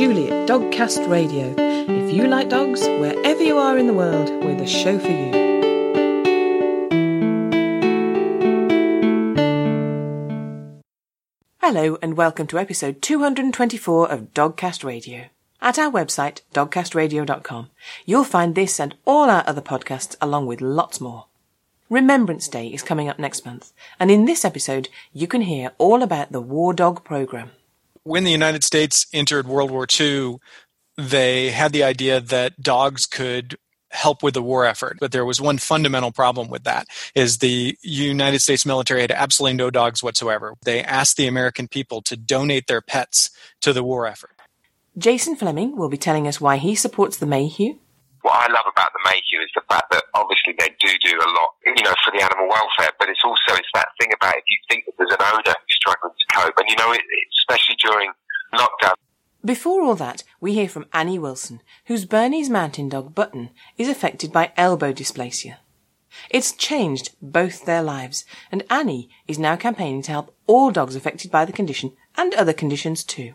[0.00, 1.54] Julie at Dogcast Radio.
[1.58, 5.30] If you like dogs, wherever you are in the world, we're the show for you.
[11.58, 15.26] Hello, and welcome to episode 224 of Dogcast Radio.
[15.60, 17.68] At our website, dogcastradio.com,
[18.06, 21.26] you'll find this and all our other podcasts along with lots more.
[21.90, 26.02] Remembrance Day is coming up next month, and in this episode, you can hear all
[26.02, 27.50] about the War Dog program.
[28.04, 30.36] When the United States entered World War II,
[30.96, 33.56] they had the idea that dogs could
[33.92, 36.86] help with the war effort but there was one fundamental problem with that
[37.16, 42.00] is the united states military had absolutely no dogs whatsoever they asked the american people
[42.00, 44.30] to donate their pets to the war effort
[44.98, 47.78] Jason Fleming will be telling us why he supports the Mayhew.
[48.22, 51.28] What I love about the Mayhew is the fact that obviously they do do a
[51.32, 54.44] lot, you know, for the animal welfare, but it's also it's that thing about if
[54.48, 57.00] you think that there's an owner who's struggling to cope, and you know, it,
[57.40, 58.12] especially during
[58.52, 58.94] lockdown.
[59.44, 64.32] Before all that, we hear from Annie Wilson, whose Bernese mountain dog Button is affected
[64.32, 65.56] by elbow dysplasia.
[66.28, 71.30] It's changed both their lives, and Annie is now campaigning to help all dogs affected
[71.30, 73.34] by the condition and other conditions too.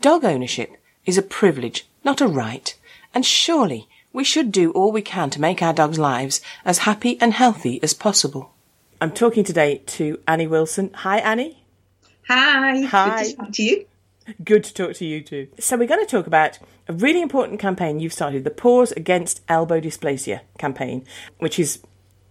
[0.00, 2.74] Dog ownership is a privilege, not a right,
[3.14, 7.20] and surely we should do all we can to make our dogs' lives as happy
[7.20, 8.54] and healthy as possible.
[8.98, 10.90] I'm talking today to Annie Wilson.
[10.94, 11.62] Hi, Annie.
[12.26, 12.80] Hi.
[12.80, 13.24] Hi.
[13.24, 13.86] Good to talk to you.
[14.42, 15.48] Good to talk to you too.
[15.60, 19.42] So we're going to talk about a really important campaign you've started, the Paws Against
[19.50, 21.04] Elbow Dysplasia campaign,
[21.38, 21.82] which is,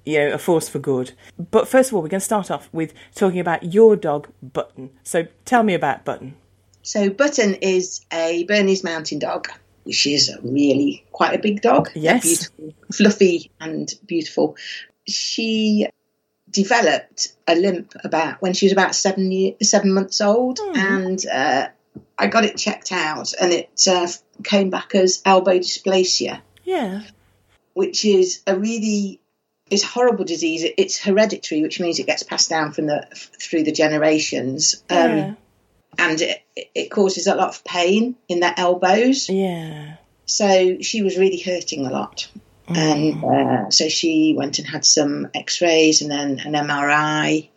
[0.05, 1.11] you know, a force for good.
[1.37, 4.89] But first of all, we're going to start off with talking about your dog, Button.
[5.03, 6.35] So tell me about Button.
[6.81, 9.49] So Button is a Bernese mountain dog,
[9.85, 11.89] is really quite a big dog.
[11.93, 12.49] Yes.
[12.49, 14.57] Beautiful, fluffy and beautiful.
[15.07, 15.87] She
[16.49, 21.67] developed a limp about when she was about seven year, seven months old, and uh,
[22.17, 24.07] I got it checked out, and it uh,
[24.43, 27.01] came back as elbow dysplasia, Yeah.
[27.73, 29.19] which is a really
[29.69, 30.63] it's a horrible disease.
[30.77, 33.05] It's hereditary, which means it gets passed down from the
[33.39, 34.83] through the generations.
[34.89, 35.33] Um, yeah.
[35.97, 36.41] And it,
[36.73, 39.29] it causes a lot of pain in their elbows.
[39.29, 39.95] Yeah.
[40.25, 42.27] So she was really hurting a lot.
[42.67, 47.49] And uh, so she went and had some x rays and then an MRI.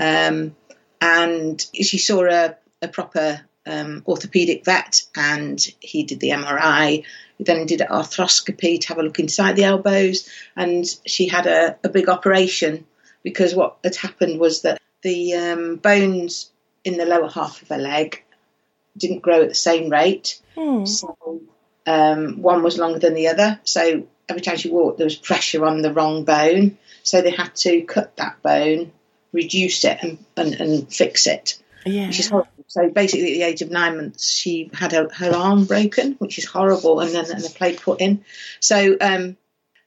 [0.00, 0.56] Um,
[1.00, 7.04] and she saw a, a proper um, orthopedic vet and he did the MRI.
[7.38, 10.28] He Then did an arthroscopy to have a look inside the elbows.
[10.56, 12.86] And she had a, a big operation
[13.22, 16.50] because what had happened was that the um, bones
[16.86, 18.22] in the lower half of her leg
[18.96, 20.40] didn't grow at the same rate.
[20.86, 21.42] So
[21.84, 23.60] um, one was longer than the other.
[23.64, 26.78] So every time she walked, there was pressure on the wrong bone.
[27.02, 28.92] So they had to cut that bone,
[29.32, 32.06] reduce it, and, and, and fix it, Yeah.
[32.06, 32.50] which is horrible.
[32.68, 36.38] So basically, at the age of nine months, she had her, her arm broken, which
[36.38, 38.24] is horrible, and then and a plate put in.
[38.60, 39.36] So um,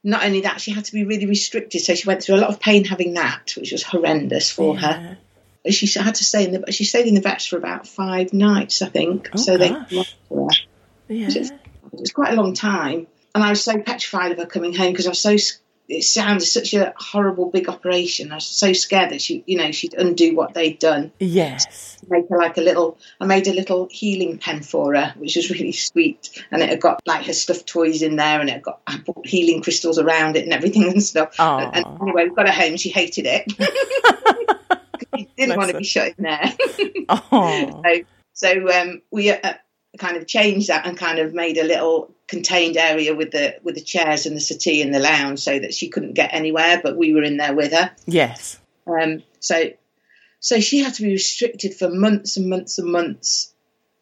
[0.03, 1.81] not only that, she had to be really restricted.
[1.81, 5.17] So she went through a lot of pain having that, which was horrendous for her
[5.67, 8.81] she had to stay in the she stayed in the vets for about five nights,
[8.81, 9.29] I think.
[9.33, 9.69] Oh, so they.
[11.09, 11.29] Yeah.
[11.29, 11.51] it
[11.91, 15.07] was quite a long time, and I was so petrified of her coming home because
[15.07, 15.35] I was so.
[15.89, 18.31] It sounded such a horrible big operation.
[18.31, 21.11] I was so scared that she, you know, she'd undo what they'd done.
[21.17, 21.97] Yes.
[22.07, 22.99] Make her like a little.
[23.19, 26.79] I made a little healing pen for her, which was really sweet, and it had
[26.79, 29.97] got like her stuffed toys in there, and it had got I put healing crystals
[29.97, 31.35] around it and everything and stuff.
[31.73, 32.77] And, and anyway, we got her home.
[32.77, 33.51] She hated it.
[35.19, 36.53] she didn't want to be shut in there.
[37.09, 37.81] Oh.
[37.83, 38.01] So,
[38.33, 39.53] so um, we uh,
[39.97, 43.73] kind of changed that and kind of made a little contained area with the with
[43.75, 46.95] the chairs and the settee in the lounge, so that she couldn't get anywhere, but
[46.95, 47.91] we were in there with her.
[48.05, 48.59] Yes.
[48.85, 49.71] Um, so,
[50.39, 53.53] so she had to be restricted for months and months and months.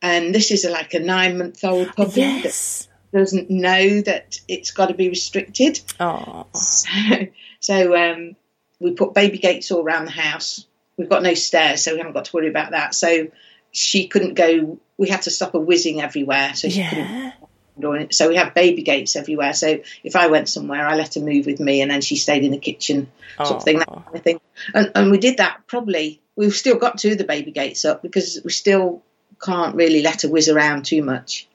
[0.01, 2.87] And this is like a nine month old puppy Yes.
[3.11, 5.79] that doesn't know that it's got to be restricted.
[5.99, 6.45] Oh.
[6.55, 7.27] So,
[7.59, 8.35] so um,
[8.79, 10.65] we put baby gates all around the house.
[10.97, 12.95] We've got no stairs, so we haven't got to worry about that.
[12.95, 13.27] So
[13.71, 14.79] she couldn't go.
[14.97, 17.33] We had to stop her whizzing everywhere, so she couldn't.
[17.79, 18.07] Yeah.
[18.09, 19.53] So we have baby gates everywhere.
[19.53, 22.43] So if I went somewhere, I let her move with me, and then she stayed
[22.43, 24.41] in the kitchen, sort of thing, that kind of thing.
[24.73, 26.19] And, and we did that probably.
[26.35, 29.03] We've still got two of the baby gates up because we still
[29.39, 31.47] can't really let her whiz around too much.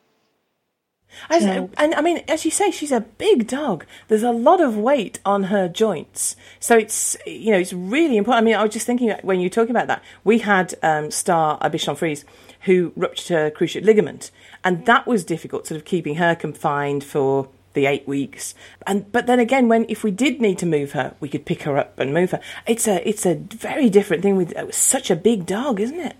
[1.31, 3.85] As, So- and I mean, as you say, she's a big dog.
[4.09, 8.43] There's a lot of weight on her joints, so it's you know it's really important.
[8.43, 11.11] I mean, I was just thinking when you were talking about that, we had um,
[11.11, 12.25] Star a Bichon Frise
[12.63, 14.31] who ruptured her cruciate ligament,
[14.65, 18.55] and that was difficult, sort of keeping her confined for the eight weeks.
[18.87, 21.63] And but then again, when if we did need to move her, we could pick
[21.63, 22.41] her up and move her.
[22.67, 26.17] It's a it's a very different thing with uh, such a big dog, isn't it?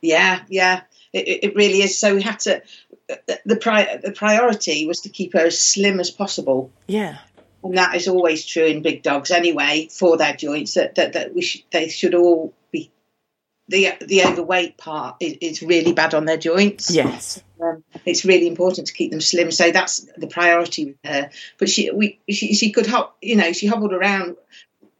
[0.00, 0.82] Yeah, yeah,
[1.12, 1.98] it- it really is.
[1.98, 2.62] So we had to.
[3.44, 6.70] The, pri- the priority was to keep her as slim as possible.
[6.86, 7.18] Yeah.
[7.62, 11.34] And that is always true in big dogs anyway for their joints that, that, that
[11.34, 12.90] we sh- they should all be
[13.68, 16.94] the the overweight part is, is really bad on their joints.
[16.94, 17.42] Yes.
[17.62, 19.50] Um, it's really important to keep them slim.
[19.50, 21.30] So that's the priority with her.
[21.58, 24.36] But she we she, she could hop you know, she hobbled around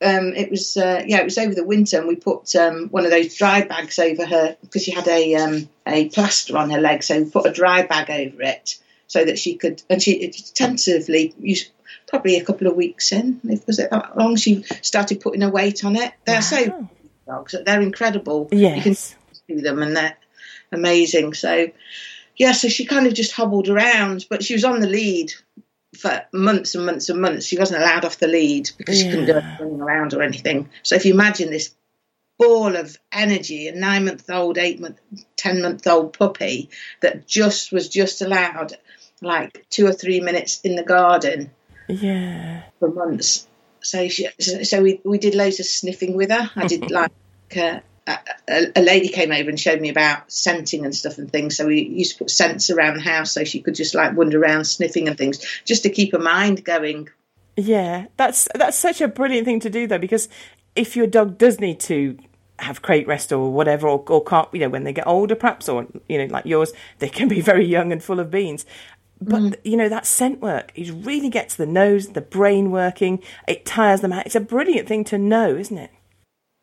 [0.02, 3.04] um, it was uh, yeah, it was over the winter, and we put um, one
[3.04, 6.80] of those dry bags over her because she had a um, a plaster on her
[6.80, 9.82] leg, so we put a dry bag over it so that she could.
[9.88, 11.70] And she tentatively, used,
[12.08, 15.50] probably a couple of weeks in, if was it that long, she started putting her
[15.50, 16.12] weight on it.
[16.24, 16.88] They're so
[17.26, 18.48] dogs, they're incredible.
[18.50, 18.76] Yes.
[18.76, 20.16] You can see them, and they're
[20.72, 21.34] amazing.
[21.34, 21.68] So
[22.36, 25.32] yeah, so she kind of just hobbled around, but she was on the lead
[25.94, 27.46] for months and months and months.
[27.46, 30.68] She wasn't allowed off the lead because she couldn't go running around or anything.
[30.82, 31.74] So if you imagine this
[32.38, 35.00] ball of energy, a nine month old, eight month,
[35.36, 36.70] ten month old puppy
[37.00, 38.76] that just was just allowed
[39.20, 41.50] like two or three minutes in the garden
[41.88, 42.62] Yeah.
[42.78, 43.48] for months.
[43.80, 46.50] So she, so we we did loads of sniffing with her.
[46.56, 47.12] I did like
[47.56, 48.18] uh, a,
[48.76, 51.56] a, lady came over and showed me about scenting and stuff and things.
[51.56, 54.38] So we used to put scents around the house so she could just like wander
[54.38, 57.08] around sniffing and things, just to keep her mind going.
[57.56, 60.28] Yeah, that's that's such a brilliant thing to do though, because
[60.76, 62.18] if your dog does need to
[62.58, 65.68] have crate rest or whatever, or, or can't, you know, when they get older, perhaps,
[65.68, 68.66] or you know, like yours, they can be very young and full of beans.
[69.20, 69.68] But mm-hmm.
[69.68, 73.22] you know that scent work, it really gets the nose, the brain working.
[73.48, 74.26] It tires them out.
[74.26, 75.90] It's a brilliant thing to know, isn't it?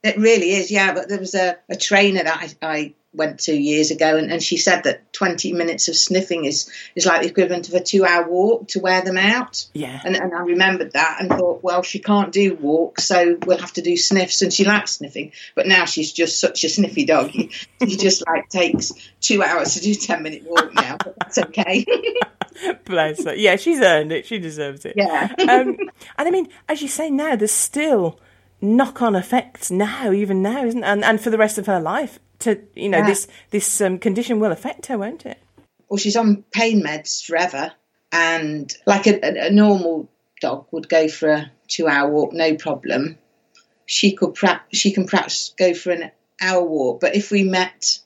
[0.03, 0.93] It really is, yeah.
[0.93, 4.41] But there was a, a trainer that I, I went to years ago, and, and
[4.41, 8.05] she said that 20 minutes of sniffing is, is like the equivalent of a two
[8.05, 9.67] hour walk to wear them out.
[9.73, 9.99] Yeah.
[10.03, 13.73] And, and I remembered that and thought, well, she can't do walks, so we'll have
[13.73, 14.41] to do sniffs.
[14.41, 17.31] And she likes sniffing, but now she's just such a sniffy dog.
[17.81, 21.83] She just like takes two hours to do 10 minute walk now, but that's okay.
[22.85, 23.33] Bless her.
[23.33, 24.27] Yeah, she's earned it.
[24.27, 24.93] She deserves it.
[24.95, 25.33] yeah.
[25.39, 25.77] um,
[26.17, 28.19] and I mean, as you say now, there's still
[28.61, 30.83] knock-on effects now, even now, isn't?
[30.83, 33.07] And and for the rest of her life, to you know, Yeah.
[33.07, 35.37] this this um, condition will affect her, won't it?
[35.89, 37.71] well, she's on pain meds forever,
[38.13, 40.09] and like a, a, a normal
[40.39, 43.17] dog would go for a two-hour walk, no problem.
[43.85, 46.11] She could perhaps she can perhaps go for an
[46.41, 47.99] hour walk, but if we met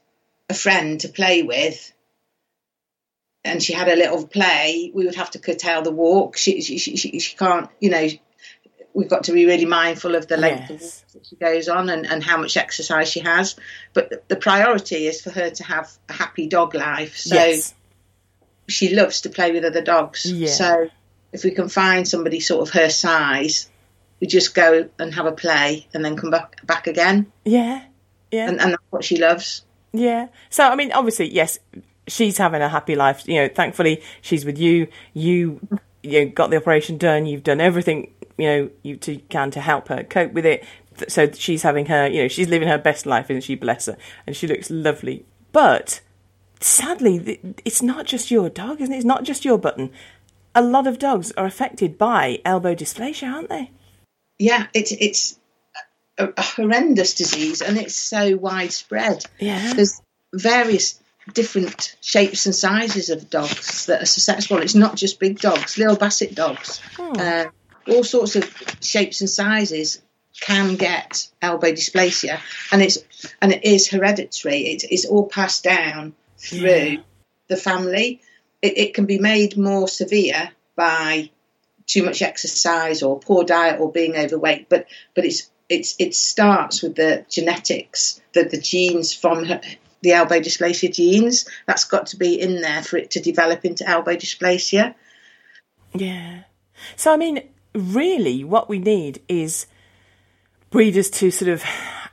[0.50, 1.92] a friend to play with,
[3.44, 6.38] and she had a little play, we would have to curtail the walk.
[6.38, 8.08] She she she, she, she can't, you know.
[8.96, 11.04] We've got to be really mindful of the length Yes.
[11.04, 13.56] walk that she goes on and, and how much exercise she has.
[13.94, 17.18] But the- the priority is for her to have a happy dog life.
[17.18, 17.74] So yes.
[18.68, 20.26] she loves to play with other dogs.
[20.26, 20.48] Yeah.
[20.48, 20.90] So
[21.34, 23.70] if we can find somebody sort of her size,
[24.22, 27.32] we just go and have a play and then come back back again.
[27.44, 27.84] Yeah.
[28.32, 28.48] Yeah.
[28.48, 29.66] And, and that's what she loves.
[29.92, 30.28] Yeah.
[30.50, 31.60] So I mean, obviously, yes,
[32.08, 33.28] she's having a happy life.
[33.28, 34.88] You know, thankfully, she's with you.
[35.14, 35.60] You,
[36.06, 37.26] you know, got the operation done.
[37.26, 40.64] You've done everything you know you to, can to help her cope with it.
[41.08, 43.56] So she's having her, you know, she's living her best life, isn't she?
[43.56, 45.26] Bless her, and she looks lovely.
[45.52, 46.02] But
[46.60, 48.98] sadly, it's not just your dog, isn't it?
[48.98, 49.92] It's not just your button.
[50.54, 53.72] A lot of dogs are affected by elbow dysplasia, aren't they?
[54.40, 55.40] Yeah, it's it's
[56.18, 59.26] a, a horrendous disease and it's so widespread.
[59.40, 59.74] Yeah.
[59.74, 60.02] There's
[60.34, 61.00] various
[61.34, 64.58] different shapes and sizes of dogs that are susceptible.
[64.62, 66.82] It's not just big dogs, little basset dogs.
[67.00, 67.46] Uh,
[67.88, 68.50] all sorts of
[68.82, 70.02] shapes and sizes
[70.40, 72.40] can get elbow dysplasia,
[72.72, 72.98] and it's
[73.42, 74.60] and it is hereditary.
[74.68, 76.96] It's, it's all passed down through Yeah.
[77.48, 78.22] the family.
[78.62, 81.30] It, it can be made more severe by
[81.88, 86.82] too much exercise or poor diet or being overweight, but but it's it's it starts
[86.84, 89.62] with the genetics, the the genes from her,
[90.06, 91.50] the elbow dysplasia genes.
[91.66, 94.96] That's got to be in there for it to develop into elbow dysplasia.
[95.94, 96.44] Yeah.
[96.96, 97.42] So, I mean,
[97.74, 99.66] really, what we need is
[100.70, 101.64] breeders to sort of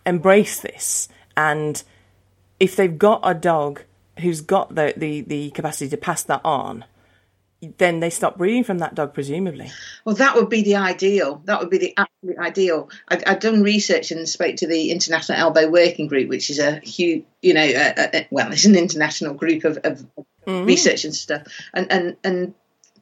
[0.06, 1.08] embrace this.
[1.36, 1.82] And
[2.58, 3.82] if they've got a dog
[4.20, 6.84] who's got the, the, the capacity to pass that on,
[7.78, 9.70] then they stop breeding from that dog, presumably.
[10.04, 11.42] Well, that would be the ideal.
[11.44, 12.90] That would be the absolute ideal.
[13.08, 16.80] i have done research and spoke to the International Elbow Working Group, which is a
[16.80, 20.04] huge, you know, a, a, well, it's an international group of, of
[20.44, 20.64] mm-hmm.
[20.64, 22.54] research and stuff, and and and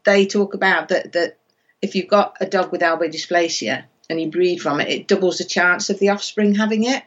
[0.05, 1.39] they talk about that that
[1.81, 5.39] if you've got a dog with elbow dysplasia and you breed from it, it doubles
[5.39, 7.03] the chance of the offspring having it.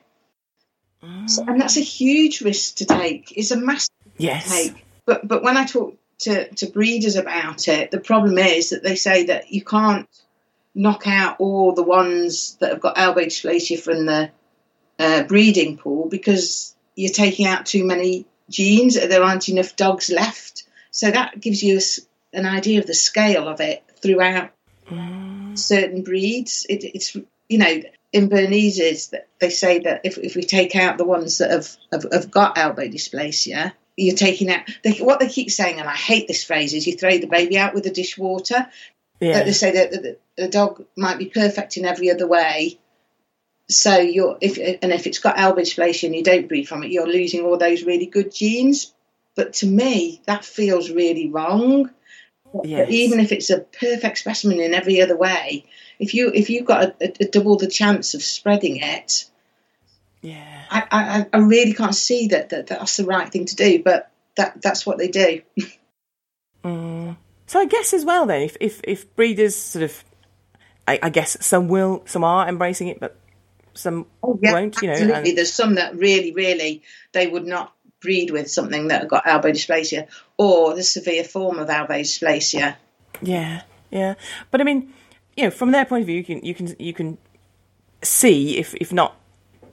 [1.26, 3.34] So, and that's a huge risk to take.
[3.36, 4.50] It's a massive Yes.
[4.50, 4.86] take.
[5.06, 8.96] But but when I talk to, to breeders about it, the problem is that they
[8.96, 10.08] say that you can't
[10.76, 14.32] knock out all the ones that have got elbow dysplasia from the
[15.00, 18.96] uh, breeding pool because you're taking out too many genes.
[18.96, 21.82] There aren't enough dogs left So that gives you a
[22.36, 24.52] an idea of the scale of it throughout
[24.92, 25.58] Mm.
[25.58, 26.66] certain breeds.
[26.68, 27.16] It, it's
[27.48, 29.00] you know in Bernese
[29.40, 32.58] they say that if, if we take out the ones that have, have, have got
[32.58, 36.74] elbow dysplasia, you're taking out they, what they keep saying, and I hate this phrase,
[36.74, 38.68] is you throw the baby out with the dishwater.
[39.20, 39.44] Yeah.
[39.44, 42.80] They say that the, the dog might be perfect in every other way.
[43.70, 46.92] So you're if and if it's got elbow dysplasia and you don't breed from it,
[46.92, 48.94] you're losing all those really good genes.
[49.36, 51.90] But to me, that feels really wrong.
[52.64, 52.90] Yes.
[52.92, 55.66] Even if it's a perfect specimen in every other way,
[55.98, 59.26] if you if you've got a, a, a double the chance of spreading it,
[60.24, 60.64] yeah.
[60.72, 63.84] I, I, I really can't see that, that that's the right thing to do.
[63.84, 65.42] But that that's what they do.
[66.64, 67.18] Mm.
[67.46, 70.04] So I guess as well then, if if, if breeders sort of,
[70.88, 73.18] I, I guess some will, some are embracing it, but
[73.74, 74.82] some won't.
[74.82, 75.30] You know, Oh, absolutely.
[75.30, 79.52] and- There's some that really, really they would not breed with something that got elbow
[79.52, 82.76] dysplasia or the severe form of elbow dysplasia.
[83.22, 84.16] Yeah, yeah.
[84.52, 84.94] But I mean,
[85.36, 87.18] you know, from their point of view, you can you can you can
[88.02, 89.18] see if if not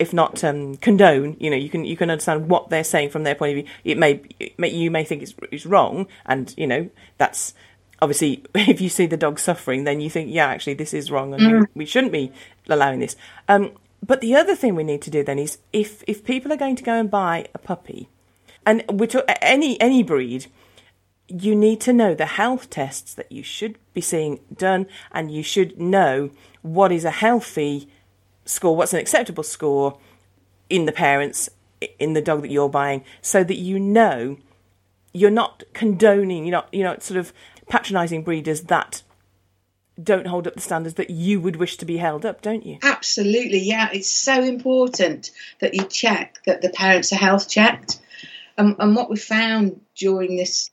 [0.01, 3.23] if not um, condone, you know, you can you can understand what they're saying from
[3.23, 3.73] their point of view.
[3.85, 6.89] It may, it may you may think it's, it's wrong, and you know
[7.19, 7.53] that's
[8.01, 11.35] obviously if you see the dog suffering, then you think, yeah, actually this is wrong,
[11.35, 12.33] and we, we shouldn't be
[12.69, 13.15] allowing this.
[13.47, 13.73] Um,
[14.05, 16.77] but the other thing we need to do then is if if people are going
[16.77, 18.09] to go and buy a puppy,
[18.65, 20.47] and we're talk- any any breed,
[21.29, 25.43] you need to know the health tests that you should be seeing done, and you
[25.43, 26.31] should know
[26.63, 27.87] what is a healthy
[28.45, 29.99] score, what's an acceptable score
[30.69, 31.49] in the parents,
[31.99, 34.37] in the dog that you're buying, so that you know
[35.13, 37.33] you're not condoning, you're not, you're not sort of
[37.69, 39.03] patronising breeders that
[40.03, 42.79] don't hold up the standards that you would wish to be held up, don't you?
[42.83, 43.91] Absolutely, yeah.
[43.93, 45.31] It's so important
[45.61, 48.01] that you check that the parents are health checked.
[48.57, 50.71] And, and what we found during this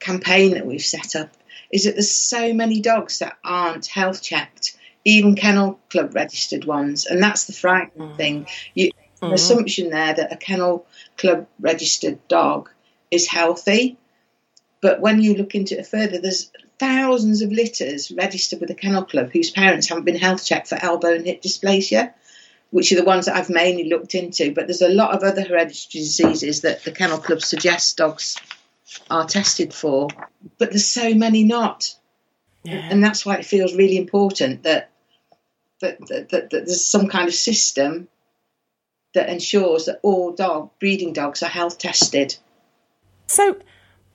[0.00, 1.30] campaign that we've set up
[1.70, 7.06] is that there's so many dogs that aren't health checked, even kennel club registered ones,
[7.06, 8.16] and that's the frightening mm.
[8.16, 8.46] thing.
[8.74, 8.90] You,
[9.20, 9.34] An mm.
[9.34, 12.70] assumption there that a kennel club registered dog
[13.10, 13.98] is healthy,
[14.80, 19.04] but when you look into it further, there's thousands of litters registered with a kennel
[19.04, 22.12] club whose parents haven't been health checked for elbow and hip dysplasia,
[22.70, 24.52] which are the ones that I've mainly looked into.
[24.52, 28.36] But there's a lot of other hereditary diseases that the kennel club suggests dogs
[29.10, 30.08] are tested for,
[30.58, 31.94] but there's so many not,
[32.64, 32.88] Yeah.
[32.90, 34.90] and that's why it feels really important that
[35.82, 38.08] that, that, that, that there's some kind of system
[39.14, 42.36] that ensures that all dog breeding dogs are health tested.
[43.26, 43.58] So,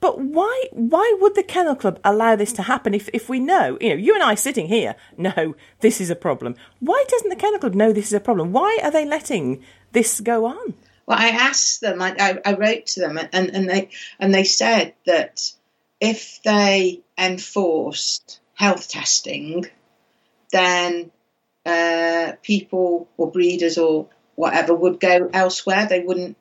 [0.00, 3.78] but why why would the kennel club allow this to happen if if we know,
[3.80, 6.56] you know, you and I sitting here know this is a problem.
[6.80, 8.52] Why doesn't the kennel club know this is a problem?
[8.52, 10.74] Why are they letting this go on?
[11.06, 13.88] Well, I asked them, I, I, I wrote to them, and, and they
[14.20, 15.52] and they said that
[16.00, 19.66] if they enforced health testing,
[20.52, 21.10] then
[21.68, 25.86] uh, people or breeders or whatever would go elsewhere.
[25.86, 26.36] They wouldn't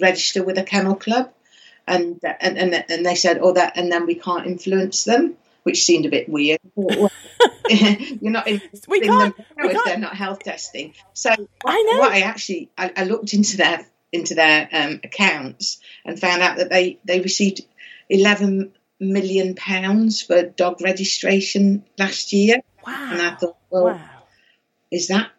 [0.00, 1.32] register with a kennel club,
[1.86, 5.84] and and and, and they said, "Oh, that," and then we can't influence them, which
[5.84, 6.60] seemed a bit weird.
[7.70, 10.94] You're not We can't- now we if can't- they're not health testing.
[11.14, 11.30] So
[11.64, 11.98] I know.
[11.98, 16.58] what I actually I, I looked into their into their um, accounts and found out
[16.58, 17.62] that they they received
[18.10, 22.58] 11 million pounds for dog registration last year.
[22.86, 23.08] Wow.
[23.12, 24.10] And I thought, well, wow.
[24.94, 25.30] Is that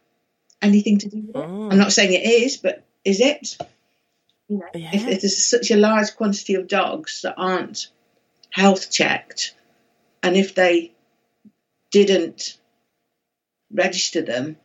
[0.62, 1.39] anything to do with it?
[1.39, 1.71] Mm.
[1.71, 3.57] I'm not saying it is, but is it?
[4.47, 4.91] You know, Yeah.
[4.93, 7.88] if, if there's such a large quantity of dogs that aren't
[8.51, 9.53] health checked,
[10.21, 10.91] and if they
[11.91, 12.57] didn't
[13.71, 14.57] register them,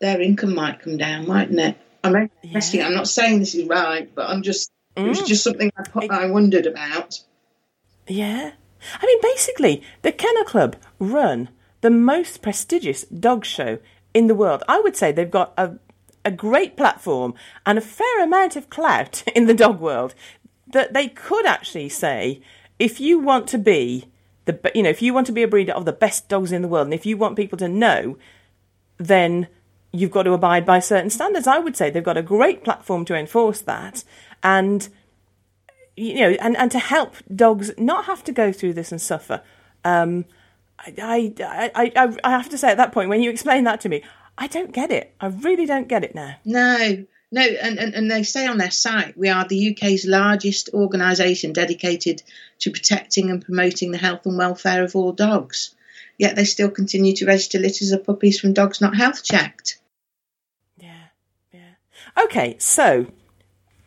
[0.00, 1.76] their income might come down, mightn't it?
[2.04, 2.86] I'm only Yeah.
[2.86, 5.26] I'm not saying this is right, but I'm just it was Mm.
[5.26, 7.20] just something I, put, I wondered about.
[8.08, 8.52] Yeah.
[9.02, 11.50] I mean, basically, the Kennel Club run
[11.82, 13.78] the most prestigious dog show
[14.16, 14.62] in the world.
[14.66, 15.74] I would say they've got a,
[16.24, 17.34] a great platform
[17.66, 20.14] and a fair amount of clout in the dog world
[20.72, 22.40] that they could actually say,
[22.78, 24.06] if you want to be
[24.46, 26.62] the, you know, if you want to be a breeder of the best dogs in
[26.62, 28.16] the world, and if you want people to know,
[28.96, 29.48] then
[29.92, 31.46] you've got to abide by certain standards.
[31.46, 34.02] I would say they've got a great platform to enforce that,
[34.42, 34.88] and
[35.96, 39.42] you know, and, and to help dogs not have to go through this and suffer.
[39.84, 40.24] Um,
[40.78, 43.88] I, I, I, I, have to say at that point, when you explain that to
[43.88, 44.02] me,
[44.38, 45.14] I don't get it.
[45.20, 46.36] I really don't get it now.
[46.44, 50.70] No, no, and, and, and they say on their site, we are the UK's largest
[50.74, 52.22] organisation dedicated
[52.60, 55.74] to protecting and promoting the health and welfare of all dogs.
[56.18, 59.78] Yet they still continue to register litters of puppies from dogs not health checked.
[60.78, 61.08] Yeah,
[61.52, 62.24] yeah.
[62.24, 63.06] Okay, so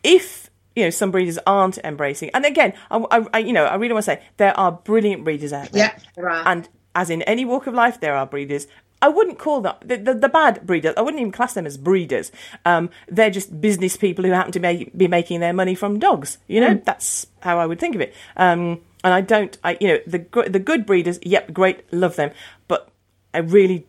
[0.04, 2.30] if you know some breeders aren't embracing.
[2.34, 5.24] And again, I, I- I- you know I really want to say there are brilliant
[5.24, 5.92] breeders out there.
[5.96, 6.46] Yeah, there are.
[6.46, 6.68] And
[7.00, 8.66] as in any walk of life, there are breeders.
[9.00, 10.92] I wouldn't call them the, the, the bad breeders.
[10.98, 12.30] I wouldn't even class them as breeders.
[12.66, 16.36] Um, they're just business people who happen to make, be making their money from dogs.
[16.46, 18.14] You know, that's how I would think of it.
[18.36, 22.32] Um, and I don't, I you know, the the good breeders, yep, great, love them,
[22.68, 22.90] but
[23.32, 23.86] I really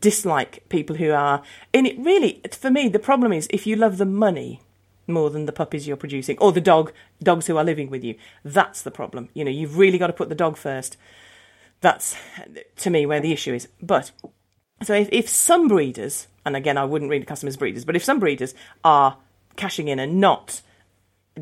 [0.00, 1.42] dislike people who are
[1.74, 1.98] in it.
[1.98, 4.62] Really, for me, the problem is if you love the money
[5.06, 8.14] more than the puppies you're producing or the dog dogs who are living with you,
[8.42, 9.28] that's the problem.
[9.34, 10.96] You know, you've really got to put the dog first.
[11.80, 12.16] That's
[12.76, 13.68] to me where the issue is.
[13.80, 14.10] But
[14.82, 18.18] so if, if some breeders, and again, I wouldn't read as breeders, but if some
[18.18, 18.54] breeders
[18.84, 19.18] are
[19.56, 20.62] cashing in and not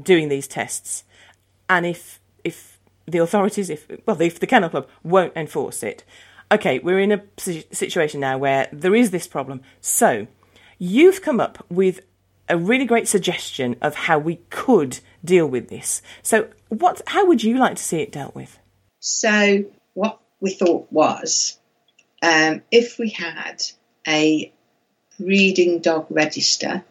[0.01, 1.05] doing these tests,
[1.69, 6.05] and if if the authorities, if well, if the kennel club won't enforce it,
[6.51, 9.61] okay, we're in a situation now where there is this problem.
[9.81, 10.27] So
[10.79, 12.01] you've come up with
[12.49, 16.03] a really great suggestion of how we could deal with this.
[16.23, 17.03] So what?
[17.09, 18.59] How would you like to see it dealt with?
[19.01, 19.65] So
[19.95, 21.59] what we thought was,
[22.23, 23.63] um, if we had
[24.07, 24.53] a
[25.19, 26.85] breeding dog register,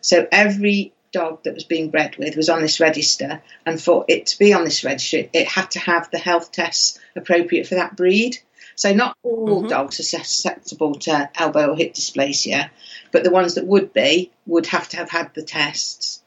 [0.00, 4.26] so every dog that was being bred with was on this register, and for it
[4.26, 7.96] to be on this register, it had to have the health tests appropriate for that
[7.96, 8.38] breed.
[8.74, 12.68] So not all dogs are susceptible to elbow or hip dysplasia,
[13.10, 16.22] but the ones that would be would have to have had the tests,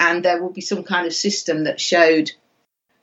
[0.00, 2.30] and there would be some kind of system that showed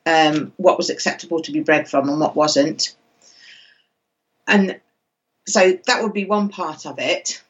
[0.06, 2.96] um, what was acceptable to be bred from and what wasn't.
[4.50, 4.80] And
[5.46, 7.42] so that would be one part of it.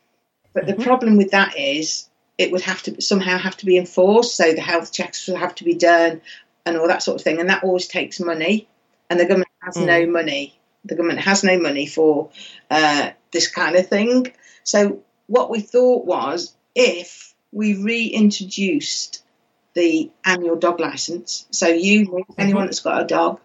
[0.52, 0.82] But the mm-hmm.
[0.82, 4.36] problem with that is it would have to somehow have to be enforced.
[4.36, 6.20] So the health checks would have to be done
[6.64, 7.40] and all that sort of thing.
[7.40, 8.68] And that always takes money.
[9.08, 10.10] And the government has no mm.
[10.10, 10.58] money.
[10.84, 12.30] The government has no money for
[12.70, 14.32] uh, this kind of thing.
[14.62, 19.22] So what we thought was if we reintroduced
[19.74, 21.46] the annual dog license.
[21.50, 22.32] So you, mm-hmm.
[22.38, 23.40] anyone that's got a dog,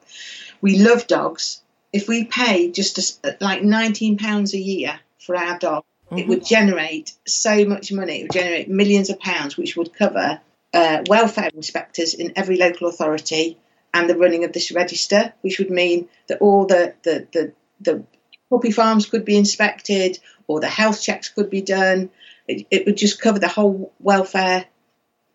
[0.62, 1.62] we love dogs.
[1.96, 6.46] If we pay just as, like nineteen pounds a year for our dog, it would
[6.46, 8.16] generate so much money.
[8.20, 10.42] It would generate millions of pounds, which would cover
[10.74, 13.58] uh, welfare inspectors in every local authority
[13.94, 17.54] and the running of this register, which would mean that all the the the,
[17.88, 18.04] the
[18.50, 22.10] puppy farms could be inspected or the health checks could be done.
[22.48, 24.66] It, it would just cover the whole welfare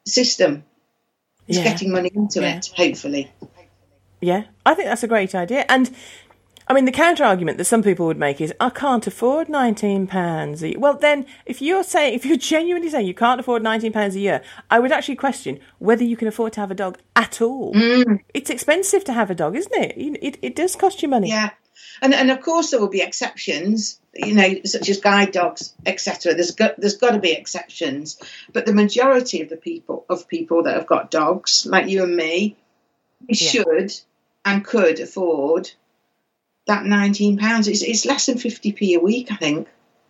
[0.06, 0.64] system.
[1.48, 1.64] It's Yeah.
[1.64, 2.58] getting money into Yeah.
[2.58, 3.32] it, hopefully.
[4.20, 5.64] Yeah, I think that's a great idea.
[5.68, 5.90] And
[6.70, 10.06] I mean, the counter argument that some people would make is, I can't afford nineteen
[10.06, 10.62] pounds.
[10.62, 10.78] A year.
[10.78, 14.20] Well, then, if you're saying, if you're genuinely saying you can't afford nineteen pounds a
[14.20, 17.74] year, I would actually question whether you can afford to have a dog at all.
[17.74, 18.20] Mm.
[18.34, 19.94] It's expensive to have a dog, isn't it?
[19.96, 21.30] It, it, does cost you money.
[21.30, 21.50] Yeah,
[22.02, 26.34] and and of course there will be exceptions, you know, such as guide dogs, etc.
[26.34, 28.16] There's got there's got to be exceptions,
[28.52, 32.14] but the majority of the people of people that have got dogs, like you and
[32.14, 32.56] me,
[33.28, 33.50] we Yeah.
[33.50, 33.92] should
[34.44, 35.72] and could afford
[36.70, 37.66] that nineteen pounds.
[37.68, 39.68] It's it's less than fifty p a week, I think.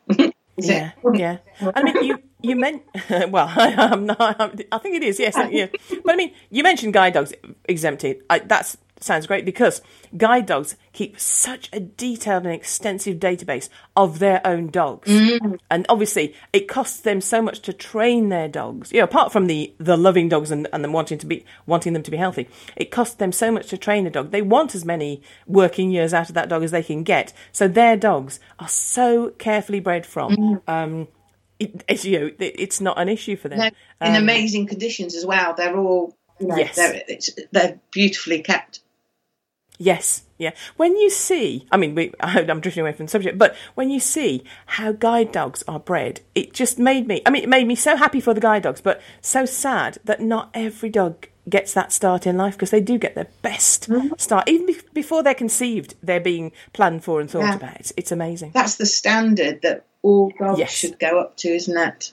[0.61, 1.19] Is Yeah, it?
[1.19, 1.39] yeah.
[1.75, 2.83] I mean, you you meant
[3.33, 3.49] well.
[3.57, 4.37] I, am not.
[4.39, 5.19] I'm, I think it is.
[5.19, 5.69] Yes, yeah.
[6.05, 7.33] But I mean, you mentioned guide dogs
[7.65, 8.21] exempted.
[8.29, 9.83] I, that sounds great because
[10.17, 15.09] guide dogs keep such a detailed and extensive database of their own dogs,
[15.71, 18.93] and obviously it costs them so much to train their dogs.
[18.93, 21.93] You know, apart from the the loving dogs and and them wanting to be wanting
[21.93, 24.31] them to be healthy, it costs them so much to train a dog.
[24.31, 27.33] They want as many working years out of that dog as they can get.
[27.53, 30.61] So their dogs are so carefully bred from.
[30.67, 31.09] Um,
[31.59, 33.59] it, it's, you know, it- it's not an issue for them.
[33.59, 35.53] No, in Um, amazing conditions as well.
[35.55, 36.77] They're all you know, Yes.
[36.77, 38.81] they're, it's, they're beautifully kept.
[39.83, 40.51] Yes, yeah.
[40.77, 43.99] When you see, I mean, we, I'm drifting away from the subject, but when you
[43.99, 47.75] see how guide dogs are bred, it just made me, I mean, it made me
[47.75, 51.93] so happy for the guide dogs, but so sad that not every dog gets that
[51.93, 54.13] start in life because they do get their best Mm-hmm.
[54.19, 54.51] start.
[54.51, 57.57] Even be- before they're conceived, they're being planned for and thought Yeah.
[57.57, 57.77] about.
[57.81, 58.51] It's, it's amazing.
[58.53, 60.73] That's the standard that all dogs Yes.
[60.73, 62.13] should go up to, isn't it?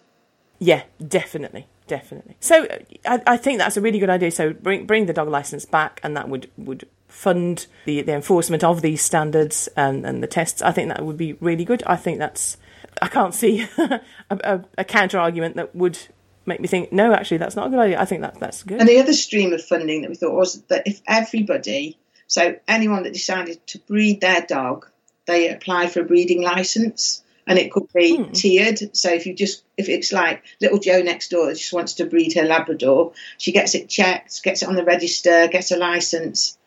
[0.59, 2.37] Yeah, definitely, definitely.
[2.39, 4.31] So uh, I, I think that's a really good idea.
[4.31, 8.63] So bring bring the dog license back, and that would would fund the the enforcement
[8.63, 10.61] of these standards and and the tests.
[10.61, 11.83] I think that would be really good.
[11.85, 12.57] I think that's.
[13.01, 15.99] I can't see a, a, a counter argument that would
[16.47, 17.99] make me think no, actually, that's not a good idea.
[17.99, 18.79] I think that that's good.
[18.79, 23.03] And the other stream of funding that we thought was that if everybody, so anyone
[23.03, 24.89] that decided to breed their dog,
[25.25, 27.23] they apply for a breeding license.
[27.47, 28.31] And it could be hmm.
[28.31, 28.95] tiered.
[28.95, 32.33] So if you just, if it's like little Joe next door just wants to breed
[32.33, 36.57] her Labrador, she gets it checked, gets it on the register, gets a license,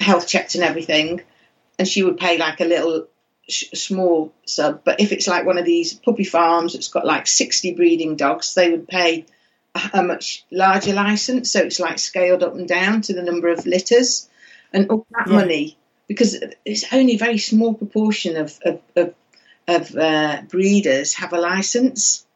[0.00, 1.20] health checked and everything.
[1.78, 3.06] And she would pay like a little
[3.48, 4.82] sh- small sub.
[4.84, 8.54] But if it's like one of these puppy farms that's got like 60 breeding dogs,
[8.54, 9.26] they would pay
[9.92, 13.66] a much larger license, so it's like scaled up and down to the number of
[13.66, 14.28] litters,
[14.72, 15.34] and all that Yeah.
[15.34, 19.14] money because it's only a very small proportion of of, of,
[19.68, 22.26] of uh, breeders have a license,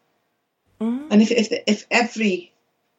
[0.81, 1.09] Mm.
[1.11, 2.53] and if if if every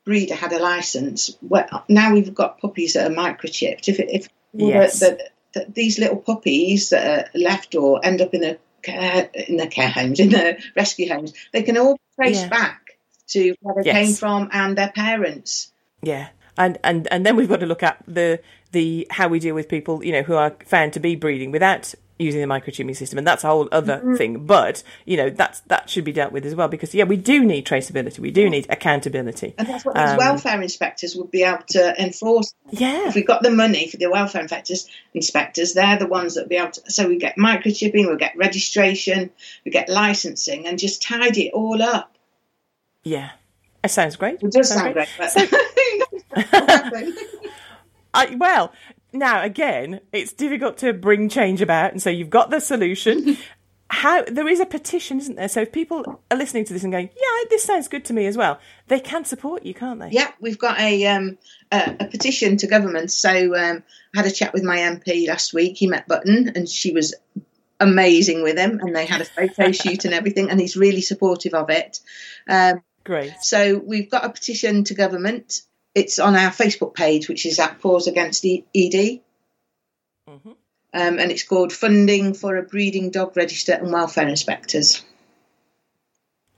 [0.06, 3.88] breeder had a license, well, now we've got puppies that are microchipped.
[3.88, 5.00] If if Yes.
[5.00, 9.58] that that these little puppies that are left or end up in the care, in
[9.58, 12.50] the care homes, in the rescue homes, they can all trace Yeah.
[12.50, 12.82] back
[13.30, 13.96] to where they Yes.
[13.96, 15.72] came from and their parents.
[16.04, 18.42] Yeah, and and and then we've got to look at the
[18.74, 21.94] the how we deal with people, you know, who are found to be breeding without
[22.20, 24.16] using the microchipping system, and that's a whole other Mm-hmm.
[24.16, 24.46] thing.
[24.46, 27.44] But you know, that's that should be dealt with as well because yeah, we do
[27.46, 29.56] need traceability, we do need accountability.
[29.58, 32.54] And that's what these Um, welfare inspectors would be able to enforce.
[32.72, 36.42] Yeah, If we got the money for the welfare inspectors, inspectors, they're the ones that
[36.42, 36.92] would be able to.
[36.92, 39.32] So we get microchipping, we get registration,
[39.66, 42.16] we get licensing, and just tidy it all up.
[43.04, 43.30] yeah,
[43.84, 44.44] it sounds great.
[44.44, 45.48] It does Sounds sound great, but So-
[48.14, 48.74] I, well,
[49.14, 53.38] now again, it's difficult to bring change about, and so you've got the solution.
[53.92, 55.50] How there is a petition, isn't there?
[55.50, 58.28] So if people are listening to this and going, "Yeah, this sounds good to me
[58.28, 60.12] as well," they can support you, can't they?
[60.12, 61.40] Yeah, we've got a um,
[61.72, 63.12] a, a petition to government.
[63.12, 63.84] So um,
[64.16, 65.78] I had a chat with my MP last week.
[65.78, 67.16] He met Button, and she was
[67.80, 70.52] amazing with him, and they had a photo shoot and everything.
[70.52, 72.00] And he's really supportive of it.
[72.48, 73.34] Um, Great.
[73.42, 75.62] so we've got a petition to government.
[75.96, 79.22] It's on our Facebook page, which is at Paws Against ED.
[80.28, 80.56] Mhm.
[80.92, 85.04] Um, and it's called Funding for a Breeding Dog Register and Welfare Inspectors.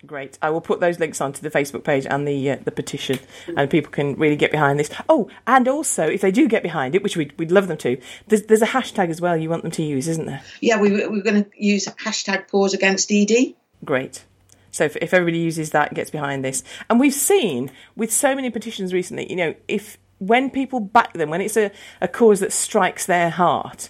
[0.06, 0.40] Great.
[0.42, 3.20] I will put those links onto the Facebook page and the uh, the petition,
[3.56, 4.90] and people can really get behind this.
[5.08, 8.02] Oh, and also, if they do get behind it, which we'd, we'd love them to,
[8.28, 10.42] there's, there's a hashtag as well you want them to use, isn't there?
[10.60, 13.54] Yeah, we, we're going to use hashtag Paws Against ED.
[13.86, 14.26] Great.
[14.72, 18.36] So if, if everybody uses that, and gets behind this, and we've seen with so
[18.36, 22.40] many petitions recently, you know, if when people back them, when it's a, a cause
[22.40, 23.90] that strikes their heart,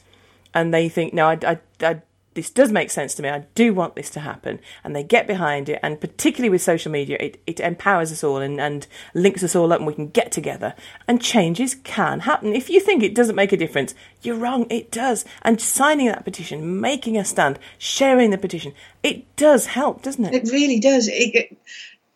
[0.54, 2.02] and they think, no, I, I, I,
[2.34, 3.30] this does make sense to me.
[3.30, 5.80] I do want this to happen, and they get behind it.
[5.84, 9.74] And particularly with social media, it, it empowers us all and, and links us all
[9.74, 10.74] up, and we can get together.
[11.08, 12.54] And changes can happen.
[12.54, 14.66] If you think it doesn't make a difference, you're wrong.
[14.70, 15.26] It does.
[15.42, 20.34] And signing that petition, making a stand, sharing the petition, it does help, doesn't it?
[20.34, 21.08] It really does.
[21.08, 21.58] It, it,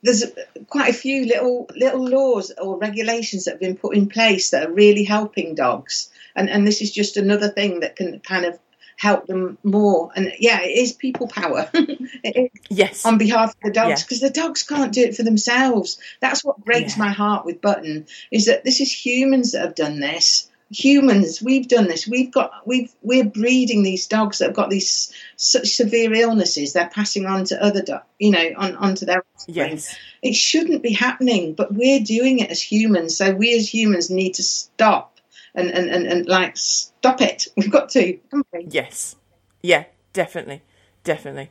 [0.01, 0.23] there's
[0.69, 4.69] quite a few little little laws or regulations that have been put in place that
[4.69, 8.59] are really helping dogs, and and this is just another thing that can kind of
[8.97, 10.09] help them more.
[10.15, 11.69] And yeah, it is people power.
[11.73, 13.05] is Yes.
[13.05, 14.05] on behalf of the dogs Yeah.
[14.05, 15.97] because the dogs can't do it for themselves.
[16.21, 17.03] That's what breaks Yeah.
[17.05, 20.49] my heart with Button is that this is humans that have done this.
[20.71, 22.07] Humans, we've done this.
[22.07, 26.73] We've got we've we're breeding these dogs that have got these such severe illnesses.
[26.73, 29.55] They're passing on to other dogs, you know, on onto their offspring.
[29.55, 29.95] yes.
[30.23, 33.15] It shouldn't be happening, but we're doing it as humans.
[33.15, 35.14] So we as humans need to stop
[35.55, 37.47] and and and, and like stop it.
[37.57, 38.19] We've got to.
[38.53, 38.67] we?
[38.69, 39.15] Yes.
[39.61, 40.61] Yeah, definitely.
[41.03, 41.49] Definitely.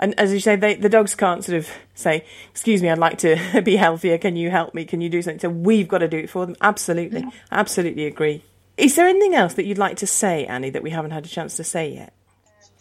[0.00, 3.18] And as you say, they, the dogs can't sort of say, Excuse me, I'd like
[3.18, 4.18] to be healthier.
[4.18, 4.84] Can you help me?
[4.84, 5.38] Can you do something?
[5.38, 6.56] So we've got to do it for them.
[6.60, 7.24] Absolutely.
[7.52, 8.42] Absolutely agree.
[8.76, 11.28] Is there anything else that you'd like to say, Annie, that we haven't had a
[11.28, 12.12] chance to say yet?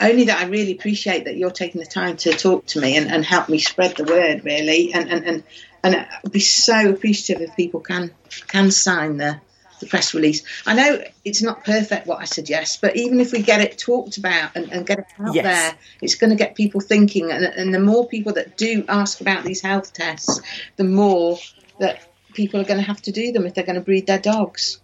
[0.02, 3.12] only that I really appreciate that you're taking the time to talk to me and,
[3.12, 5.44] and help me spread the word really and and, and
[5.84, 8.12] and I'd be so appreciative if people can
[8.48, 9.40] can sign the
[9.84, 10.44] the press release.
[10.66, 14.18] I know it's not perfect what I suggest, but even if we get it talked
[14.18, 15.44] about and, and get it out Yes.
[15.44, 17.32] there, it's going to get people thinking.
[17.32, 20.42] And, and the more people that do ask about these health tests,
[20.78, 21.38] the more
[21.80, 24.20] that people are going to have to do them if they're going to breed their
[24.20, 24.80] dogs.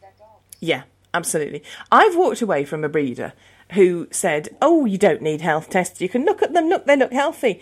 [0.60, 0.84] Yeah,
[1.14, 1.64] absolutely.
[1.92, 3.34] I've walked away from a breeder
[3.74, 6.02] who said, "Oh, you don't need health tests.
[6.02, 6.68] You can look at them.
[6.70, 7.62] Look, they look healthy."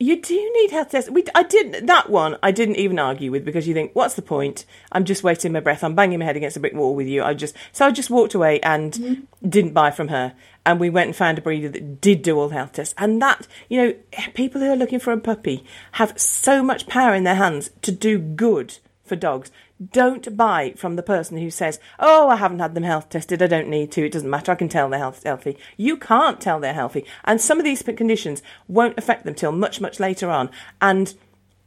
[0.00, 1.10] You do need health tests.
[1.10, 2.36] We, I didn't that one.
[2.40, 4.64] I didn't even argue with because you think, "What's the point?
[4.92, 5.82] I'm just wasting my breath.
[5.82, 8.08] I'm banging my head against a brick wall with you." I just so I just
[8.08, 9.48] walked away and mm-hmm.
[9.48, 10.34] didn't buy from her.
[10.64, 12.94] And we went and found a breeder that did do all the health tests.
[12.98, 13.94] And that, you know,
[14.34, 17.90] people who are looking for a puppy have so much power in their hands to
[17.90, 19.50] do good for dogs.
[19.92, 23.42] Don't buy from the person who says, "Oh, I haven't had them health tested.
[23.42, 24.04] I don't need to.
[24.04, 24.50] It doesn't matter.
[24.50, 27.82] I can tell they're health- healthy." You can't tell they're healthy, and some of these
[27.82, 30.50] conditions won't affect them till much, much later on.
[30.80, 31.14] And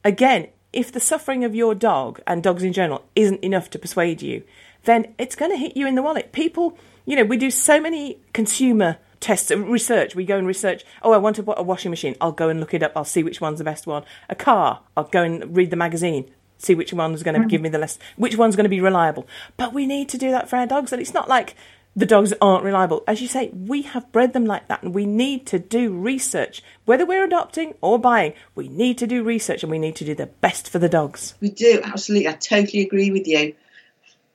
[0.04, 4.22] again, if the suffering of your dog and dogs in general isn't enough to persuade
[4.22, 4.44] you,
[4.84, 6.32] then it's going to hit you in the wallet.
[6.32, 10.16] People, you know, we do so many consumer tests, uh, research.
[10.16, 10.84] We go and research.
[11.02, 12.16] Oh, I want a, a washing machine.
[12.20, 12.94] I'll go and look it up.
[12.96, 14.04] I'll see which one's the best one.
[14.30, 14.82] A car.
[14.98, 16.32] I'll go and read the magazine.
[16.62, 17.50] See which one's going to mm-hmm.
[17.50, 17.98] give me the less.
[18.18, 19.28] Which one's going to be reliable.
[19.58, 21.56] But we need to do that for our dogs, and it's not like
[21.96, 23.04] the dogs aren't reliable.
[23.08, 26.62] As you say, we have bred them like that, and we need to do research.
[26.86, 30.14] Whether we're adopting or buying, we need to do research and we need to do
[30.14, 31.34] the best for the dogs.
[31.42, 32.28] We do, absolutely.
[32.28, 33.56] I totally agree with you.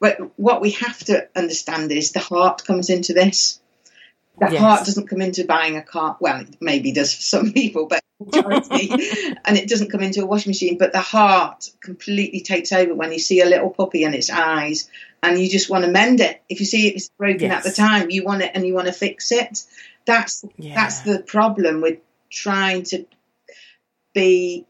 [0.01, 3.61] But what we have to understand is the heart comes into this.
[4.39, 4.61] The Yes.
[4.61, 6.17] heart doesn't come into buying a car.
[6.21, 8.91] Well, it maybe does for some people, but majority,
[9.45, 10.79] and it doesn't come into a washing machine.
[10.79, 14.91] But the heart completely takes over when you see a little puppy and its eyes,
[15.23, 16.43] and you just want to mend it.
[16.49, 18.93] If you see it's broken at the time, you want it and you want to
[18.93, 19.65] fix it.
[20.05, 21.99] That's that's the problem with
[22.31, 23.07] trying to
[24.15, 24.67] be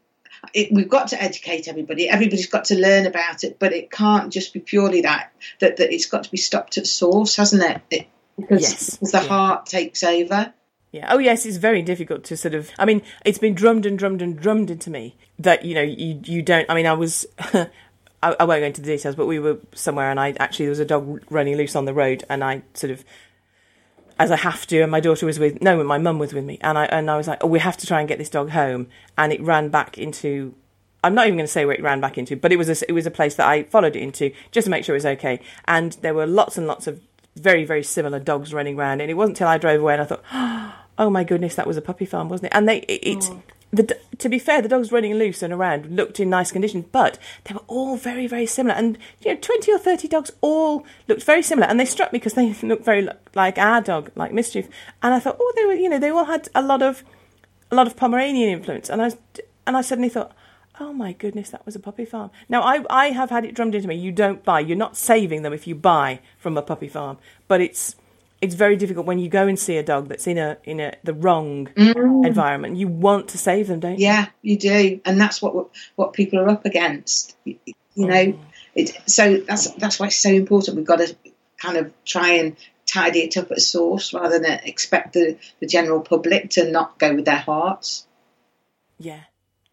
[0.53, 2.09] it, we've got to educate everybody.
[2.09, 5.31] Everybody's got to learn about it, but it can't just be purely that.
[5.59, 7.81] That, that it's got to be stopped at source, hasn't it?
[7.89, 10.53] it because, Yes, the heart takes over.
[10.91, 11.07] Yeah.
[11.09, 11.45] Oh, yes.
[11.45, 12.71] It's very difficult to sort of.
[12.79, 16.19] I mean, it's been drummed and drummed and drummed into me that you know you
[16.23, 16.69] you don't.
[16.69, 17.25] I mean, I was.
[18.23, 20.71] I, I won't go into the details, but we were somewhere, and I actually there
[20.71, 23.05] was a dog running loose on the road, and I sort of,
[24.17, 26.57] as I have to, and my daughter was with no, my mum was with me,
[26.61, 28.51] and I and I was like, oh, we have to try and get this dog
[28.51, 30.55] home, and it ran back into.
[31.03, 32.89] I'm not even going to say where it ran back into, but it was a,
[32.89, 35.05] it was a place that I followed it into just to make sure it was
[35.05, 36.99] okay, and there were lots and lots of
[37.39, 40.05] very very similar dogs running around, and it wasn't till I drove away and I
[40.05, 40.23] thought
[40.97, 42.55] oh my goodness, that was a puppy farm, wasn't it?
[42.55, 43.41] And they, it, it mm.
[43.71, 47.19] the, to be fair, the dogs running loose and around looked in nice condition, but
[47.43, 48.75] they were all very, very similar.
[48.75, 52.19] And you know, twenty or thirty dogs all looked very similar, and they struck me
[52.19, 54.67] because they looked very like our dog, like Mischief.
[55.03, 57.03] And I thought, oh, they were, you know, they all had a lot of,
[57.71, 58.89] a lot of Pomeranian influence.
[58.89, 59.17] And I, was,
[59.65, 60.33] and I suddenly thought.
[60.79, 62.31] Oh my goodness, that was a puppy farm.
[62.49, 63.95] Now I I have had it drummed into me.
[63.95, 64.59] You don't buy.
[64.59, 67.17] You're not saving them if you buy from a puppy farm.
[67.47, 67.95] But it's
[68.41, 70.93] it's very difficult when you go and see a dog that's in a in a
[71.03, 72.25] the wrong mm.
[72.25, 72.77] environment.
[72.77, 74.05] You want to save them, don't you?
[74.05, 77.35] Yeah, you do, and that's what what people are up against.
[77.45, 77.57] You
[77.95, 78.39] know, oh.
[78.75, 80.77] it, so that's that's why it's so important.
[80.77, 81.15] We've got to
[81.57, 86.01] kind of try and tidy it up at source rather than expect the, the general
[86.01, 88.07] public to not go with their hearts.
[88.97, 89.21] Yeah,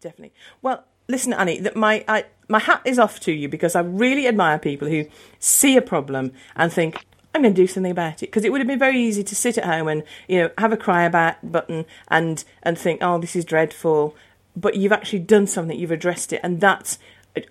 [0.01, 0.33] definitely.
[0.61, 4.27] Well, listen, Annie, that my I, my hat is off to you because I really
[4.27, 5.05] admire people who
[5.39, 7.05] see a problem and think.
[7.33, 9.35] I'm going to do something about it because it would have been very easy to
[9.35, 13.17] sit at home and you know have a cry about button and and think oh
[13.17, 14.15] this is dreadful,
[14.55, 16.97] but you've actually done something, you've addressed it, and that's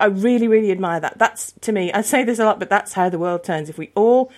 [0.00, 1.18] I really really admire that.
[1.18, 3.68] That's to me I say this a lot, but that's how the world turns.
[3.68, 4.32] If we all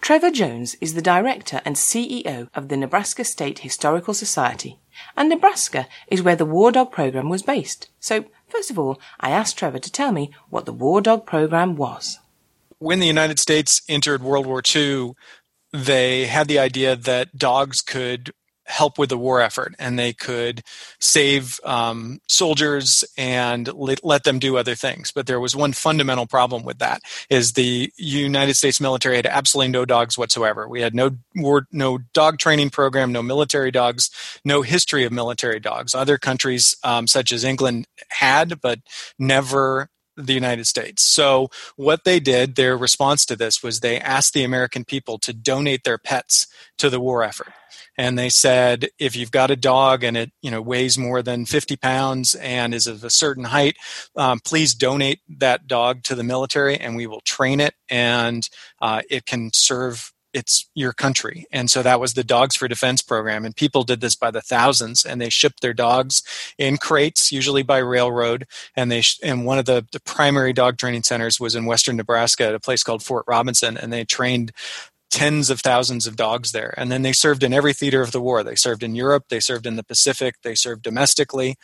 [0.00, 4.78] Trevor Jones is the director and CEO of the Nebraska State Historical Society,
[5.16, 7.88] and Nebraska is where the War Dog program was based.
[8.00, 11.76] So, first of all, I asked Trevor to tell me what the War Dog program
[11.76, 12.18] was.
[12.78, 15.12] when the United States entered World War II,
[15.72, 18.32] they had the idea that dogs could
[18.70, 20.62] help with the war effort and they could
[21.00, 26.26] save um, soldiers and let, let them do other things but there was one fundamental
[26.26, 30.94] problem with that is the united states military had absolutely no dogs whatsoever we had
[30.94, 34.10] no war no dog training program no military dogs
[34.44, 38.78] no history of military dogs other countries um, such as england had but
[39.18, 41.02] never the United States.
[41.02, 45.32] So, what they did, their response to this was they asked the American people to
[45.32, 46.46] donate their pets
[46.78, 47.52] to the war effort.
[47.96, 51.46] And they said, if you've got a dog and it you know weighs more than
[51.46, 53.76] 50 pounds and is of a certain height,
[54.16, 58.48] um, please donate that dog to the military, and we will train it, and
[58.80, 61.46] uh, it can serve it's your country.
[61.50, 63.44] And so that was the Dogs for Defense program.
[63.44, 66.22] And people did this by the thousands and they shipped their dogs
[66.58, 68.46] in crates, usually by railroad.
[68.76, 71.96] And they, sh- and one of the, the primary dog training centers was in Western
[71.96, 73.76] Nebraska at a place called Fort Robinson.
[73.76, 74.52] And they trained
[75.10, 76.72] tens of thousands of dogs there.
[76.76, 78.42] And then they served in every theater of the war.
[78.42, 81.56] They served in Europe, they served in the Pacific, they served domestically,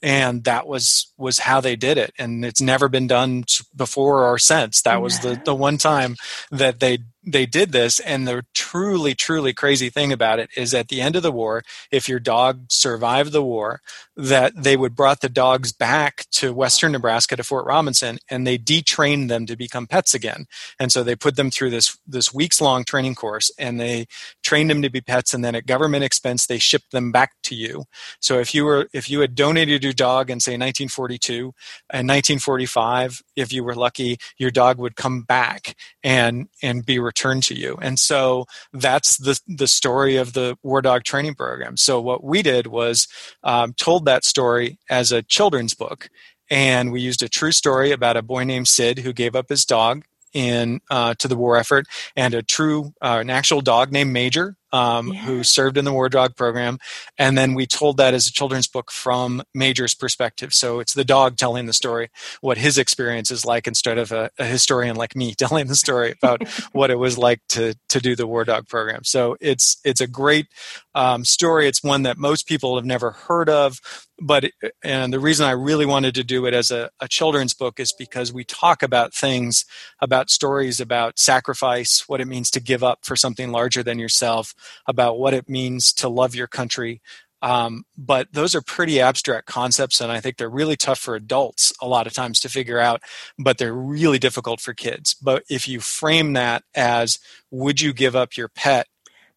[0.00, 2.12] and that was was how they did it.
[2.18, 4.82] And it's never been done before or since.
[4.82, 6.16] That was the the one time
[6.50, 10.88] that they they did this and the truly truly crazy thing about it is at
[10.88, 13.82] the end of the war if your dog survived the war
[14.16, 18.56] that they would brought the dogs back to western nebraska to fort robinson and they
[18.56, 20.46] detrained them to become pets again
[20.78, 24.06] and so they put them through this this weeks long training course and they
[24.42, 27.54] trained them to be pets and then at government expense they shipped them back to
[27.54, 27.84] you
[28.20, 31.52] so if you were if you had donated your dog in say 1942
[31.90, 37.42] and 1945 if you were lucky your dog would come back and and be returned
[37.44, 37.76] to you.
[37.80, 41.76] And so that's the the story of the War Dog Training Program.
[41.76, 43.08] So what we did was
[43.42, 46.08] um, told that story as a children's book,
[46.50, 49.64] and we used a true story about a boy named Sid who gave up his
[49.64, 54.12] dog in uh, to the war effort, and a true uh, an actual dog named
[54.12, 55.20] Major um, yeah.
[55.22, 56.78] who served in the War Dog program.
[57.18, 60.54] And then we told that as a children's book from Major's perspective.
[60.54, 64.30] So it's the dog telling the story, what his experience is like, instead of a,
[64.38, 68.16] a historian like me telling the story about what it was like to to do
[68.16, 69.04] the War Dog program.
[69.04, 70.46] So it's it's a great
[70.94, 71.66] um, story.
[71.66, 73.80] It's one that most people have never heard of.
[74.20, 74.50] But
[74.84, 77.92] and the reason I really wanted to do it as a, a children's book is
[77.92, 79.64] because we talk about things,
[80.00, 84.54] about stories about sacrifice, what it means to give up for something larger than yourself,
[84.86, 87.00] about what it means to love your country.
[87.42, 91.72] Um, but those are pretty abstract concepts, and I think they're really tough for adults
[91.82, 93.02] a lot of times to figure out,
[93.36, 95.16] but they're really difficult for kids.
[95.20, 97.18] But if you frame that as,
[97.50, 98.86] would you give up your pet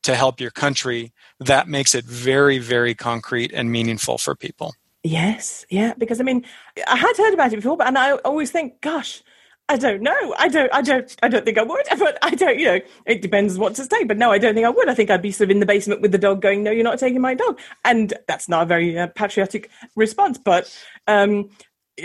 [0.05, 4.73] to help your country, that makes it very, very concrete and meaningful for people.
[5.03, 6.45] Yes, yeah, because I mean,
[6.87, 9.21] I had heard about it before, but and I always think, gosh,
[9.67, 10.35] I don't know.
[10.37, 10.71] I don't.
[10.73, 11.15] I don't.
[11.23, 11.85] I don't think I would.
[11.99, 12.59] But I don't.
[12.59, 14.03] You know, it depends what to say.
[14.03, 14.89] But no, I don't think I would.
[14.89, 16.83] I think I'd be sort of in the basement with the dog, going, "No, you're
[16.83, 20.37] not taking my dog." And that's not a very uh, patriotic response.
[20.37, 20.75] But
[21.07, 21.49] um,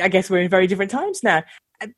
[0.02, 1.42] I guess we're in very different times now.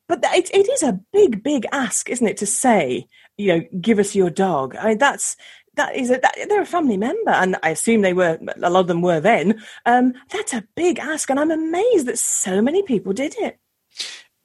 [0.07, 3.99] But it, it is a big, big ask, isn't it, to say, you know, give
[3.99, 4.75] us your dog.
[4.77, 5.35] I mean, that's
[5.75, 8.39] that is a, that, they're a family member, and I assume they were.
[8.61, 9.61] A lot of them were then.
[9.85, 13.59] Um, that's a big ask, and I'm amazed that so many people did it.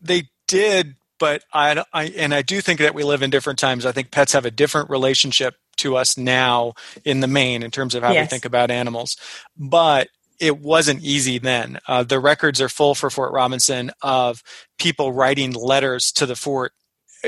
[0.01, 3.85] They did, but I, I and I do think that we live in different times.
[3.85, 7.95] I think pets have a different relationship to us now in the main in terms
[7.95, 8.25] of how yes.
[8.25, 9.17] we think about animals.
[9.57, 10.09] But
[10.41, 11.79] it wasn't easy then.
[11.87, 14.43] Uh, the records are full for Fort Robinson of
[14.79, 16.73] people writing letters to the fort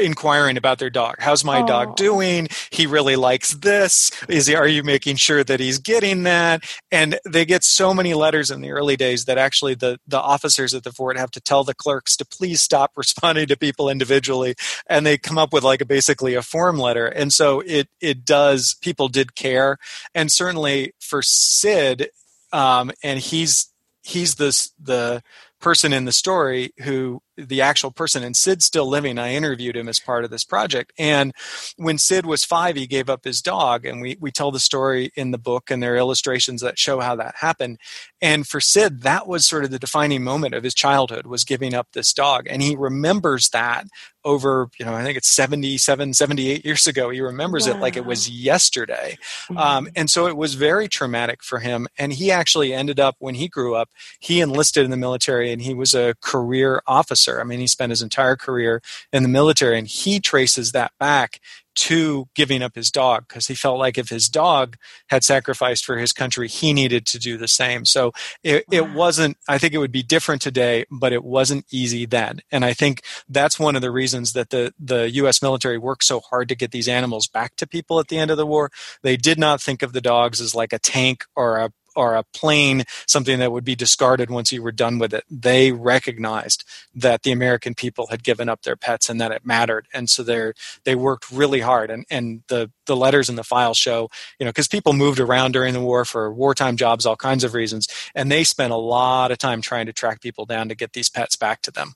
[0.00, 1.16] inquiring about their dog.
[1.18, 2.48] How's my dog doing?
[2.70, 4.10] He really likes this.
[4.28, 6.64] Is he, are you making sure that he's getting that?
[6.90, 10.74] And they get so many letters in the early days that actually the the officers
[10.74, 14.54] at the fort have to tell the clerks to please stop responding to people individually,
[14.88, 17.06] and they come up with like a, basically a form letter.
[17.06, 18.74] And so it it does.
[18.80, 19.78] People did care,
[20.14, 22.10] and certainly for Sid,
[22.52, 23.70] um, and he's
[24.02, 25.22] he's this the
[25.60, 29.18] person in the story who the actual person and Sid's still living.
[29.18, 30.92] I interviewed him as part of this project.
[30.98, 31.32] And
[31.76, 33.84] when Sid was five, he gave up his dog.
[33.84, 37.00] And we, we tell the story in the book and there are illustrations that show
[37.00, 37.78] how that happened.
[38.20, 41.74] And for Sid, that was sort of the defining moment of his childhood was giving
[41.74, 42.46] up this dog.
[42.48, 43.86] And he remembers that
[44.24, 47.10] over, you know, I think it's 77, 78 years ago.
[47.10, 47.74] He remembers wow.
[47.74, 49.18] it like it was yesterday.
[49.44, 49.58] Mm-hmm.
[49.58, 51.88] Um, and so it was very traumatic for him.
[51.98, 55.62] And he actually ended up, when he grew up, he enlisted in the military and
[55.62, 57.40] he was a career officer officer.
[57.40, 61.40] I mean, he spent his entire career in the military, and he traces that back
[61.74, 64.76] to giving up his dog because he felt like if his dog
[65.08, 67.84] had sacrificed for his country, he needed to do the same.
[67.84, 68.78] So it, wow.
[68.78, 72.40] it wasn't, I think it would be different today, but it wasn't easy then.
[72.50, 75.42] And I think that's one of the reasons that the, the U.S.
[75.42, 78.36] military worked so hard to get these animals back to people at the end of
[78.36, 78.70] the war.
[79.02, 82.24] They did not think of the dogs as like a tank or a or a
[82.34, 85.24] plane, something that would be discarded once you were done with it.
[85.30, 89.86] They recognized that the American people had given up their pets and that it mattered,
[89.92, 90.52] and so they
[90.84, 91.90] they worked really hard.
[91.90, 95.52] And and the the letters in the file show, you know, because people moved around
[95.52, 99.30] during the war for wartime jobs, all kinds of reasons, and they spent a lot
[99.30, 101.94] of time trying to track people down to get these pets back to them.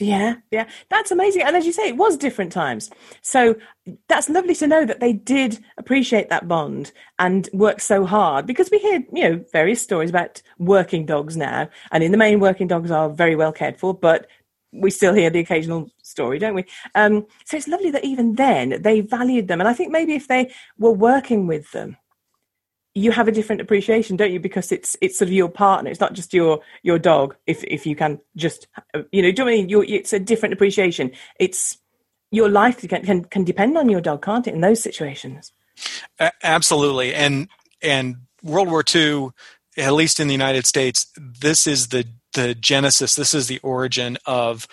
[0.00, 1.42] Yeah, yeah, that's amazing.
[1.42, 2.90] And as you say, it was different times.
[3.22, 3.54] So
[4.08, 6.90] that's lovely to know that they did appreciate that bond
[7.20, 11.68] and work so hard because we hear, you know, various stories about working dogs now.
[11.92, 14.26] And in the main, working dogs are very well cared for, but
[14.72, 16.64] we still hear the occasional story, don't we?
[16.96, 19.60] Um, so it's lovely that even then they valued them.
[19.60, 21.96] And I think maybe if they were working with them,
[22.94, 24.40] you have a different appreciation, don't you?
[24.40, 25.90] Because it's it's sort of your partner.
[25.90, 27.34] It's not just your your dog.
[27.46, 28.68] If if you can just
[29.10, 29.68] you know, do you know I mean?
[29.68, 31.10] You're, it's a different appreciation.
[31.40, 31.78] It's
[32.30, 34.54] your life can, can can depend on your dog, can't it?
[34.54, 35.52] In those situations.
[36.42, 37.48] absolutely, and
[37.82, 39.30] and World War II,
[39.76, 43.16] at least in the United States, this is the the genesis.
[43.16, 44.68] This is the origin of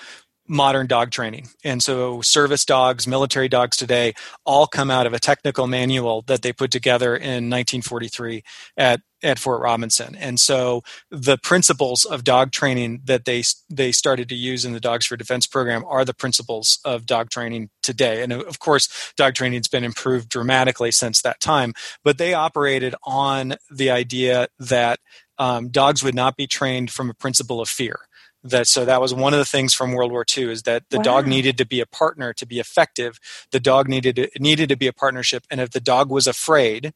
[0.51, 1.47] modern dog training.
[1.63, 4.13] And so service dogs, military dogs today
[4.45, 8.43] all come out of a technical manual that they put together in 1943
[8.75, 10.15] at at Fort Robinson.
[10.15, 14.79] And so the principles of dog training that they they started to use in the
[14.81, 18.21] Dogs for Defense program are the principles of dog training today.
[18.21, 21.73] And of course, dog training has been improved dramatically since that time,
[22.03, 24.99] but they operated on the idea that
[25.37, 27.99] um, dogs would not be trained from a principle of fear
[28.43, 30.97] that so that was one of the things from world war ii is that the
[30.97, 31.03] wow.
[31.03, 33.19] dog needed to be a partner to be effective
[33.51, 36.93] the dog needed to, needed to be a partnership and if the dog was afraid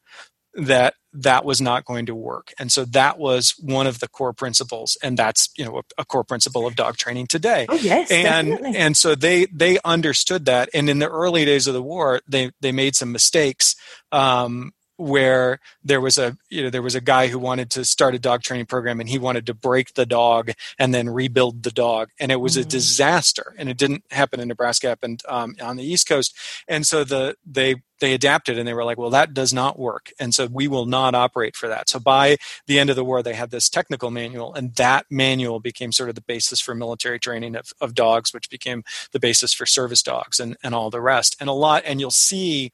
[0.53, 4.33] that that was not going to work and so that was one of the core
[4.33, 8.09] principles and that's you know a, a core principle of dog training today oh yes
[8.09, 8.77] and definitely.
[8.77, 12.51] and so they they understood that and in the early days of the war they
[12.61, 13.75] they made some mistakes
[14.11, 18.15] um, where there was a you know there was a guy who wanted to start
[18.15, 21.71] a dog training program and he wanted to break the dog and then rebuild the
[21.71, 22.09] dog.
[22.19, 22.67] And it was mm-hmm.
[22.67, 26.35] a disaster and it didn't happen in Nebraska happened um, on the East Coast.
[26.67, 30.11] And so the they they adapted and they were like well that does not work.
[30.19, 31.89] And so we will not operate for that.
[31.89, 32.37] So by
[32.67, 36.09] the end of the war they had this technical manual and that manual became sort
[36.09, 40.03] of the basis for military training of, of dogs which became the basis for service
[40.03, 41.35] dogs and, and all the rest.
[41.39, 42.71] And a lot and you'll see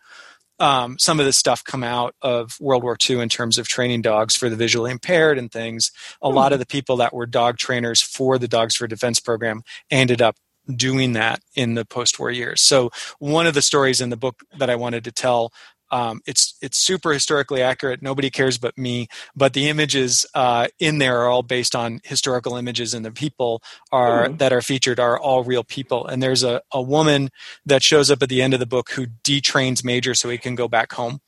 [0.61, 4.03] um, some of this stuff come out of World War II in terms of training
[4.03, 5.91] dogs for the visually impaired and things.
[6.21, 6.33] A mm.
[6.33, 10.21] lot of the people that were dog trainers for the Dogs for Defense program ended
[10.21, 10.35] up
[10.75, 12.61] doing that in the post-war years.
[12.61, 15.51] So one of the stories in the book that I wanted to tell
[15.91, 18.01] um, it's it's super historically accurate.
[18.01, 19.07] Nobody cares but me.
[19.35, 23.61] But the images uh, in there are all based on historical images, and the people
[23.91, 24.37] are mm.
[24.37, 26.07] that are featured are all real people.
[26.07, 27.29] And there's a, a woman
[27.65, 30.55] that shows up at the end of the book who detrains Major so he can
[30.55, 31.19] go back home.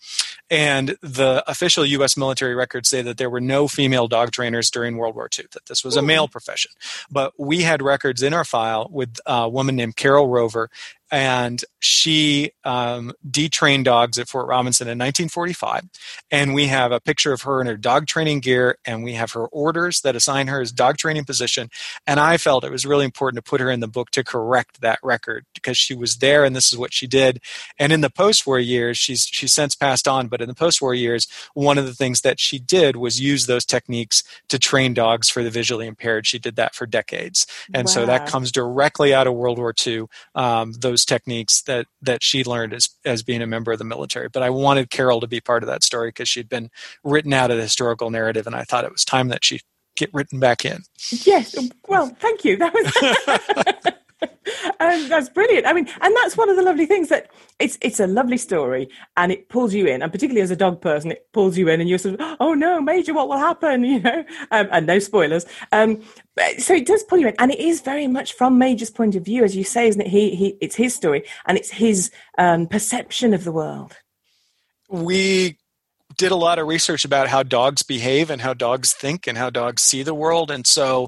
[0.49, 2.15] And the official U.S.
[2.15, 5.45] military records say that there were no female dog trainers during World War II.
[5.51, 6.71] That this was a male profession.
[7.11, 10.69] But we had records in our file with a woman named Carol Rover,
[11.13, 15.83] and she um, detrained dogs at Fort Robinson in 1945.
[16.31, 19.33] And we have a picture of her in her dog training gear, and we have
[19.33, 21.69] her orders that assign her as dog training position.
[22.07, 24.81] And I felt it was really important to put her in the book to correct
[24.81, 27.39] that record because she was there, and this is what she did.
[27.77, 31.27] And in the post-war years, she's she's since passed on, but in the post-war years,
[31.53, 35.43] one of the things that she did was use those techniques to train dogs for
[35.43, 36.25] the visually impaired.
[36.25, 37.91] She did that for decades, and wow.
[37.91, 40.05] so that comes directly out of World War II.
[40.33, 43.85] Um, those those techniques that that she learned as as being a member of the
[43.85, 44.29] military.
[44.29, 46.69] But I wanted Carol to be part of that story because she'd been
[47.03, 49.61] written out of the historical narrative, and I thought it was time that she
[49.95, 50.83] get written back in.
[51.11, 51.55] Yes.
[51.87, 52.57] Well, thank you.
[52.57, 53.93] That was.
[54.79, 55.67] um, that's brilliant.
[55.67, 58.89] I mean, and that's one of the lovely things that it's it's a lovely story,
[59.17, 61.79] and it pulls you in, and particularly as a dog person, it pulls you in,
[61.81, 63.83] and you're sort of, oh no, Major, what will happen?
[63.93, 65.45] You know, um, and no spoilers.
[65.71, 66.01] Um,
[66.57, 69.23] so it does pull you in, and it is very much from Major's point of
[69.23, 70.07] view, as you say, isn't it?
[70.07, 73.95] He he, it's his story, and it's his um, perception of the world.
[74.89, 75.57] We
[76.17, 79.49] did a lot of research about how dogs behave and how dogs think and how
[79.49, 80.51] dogs see the world.
[80.51, 81.07] And so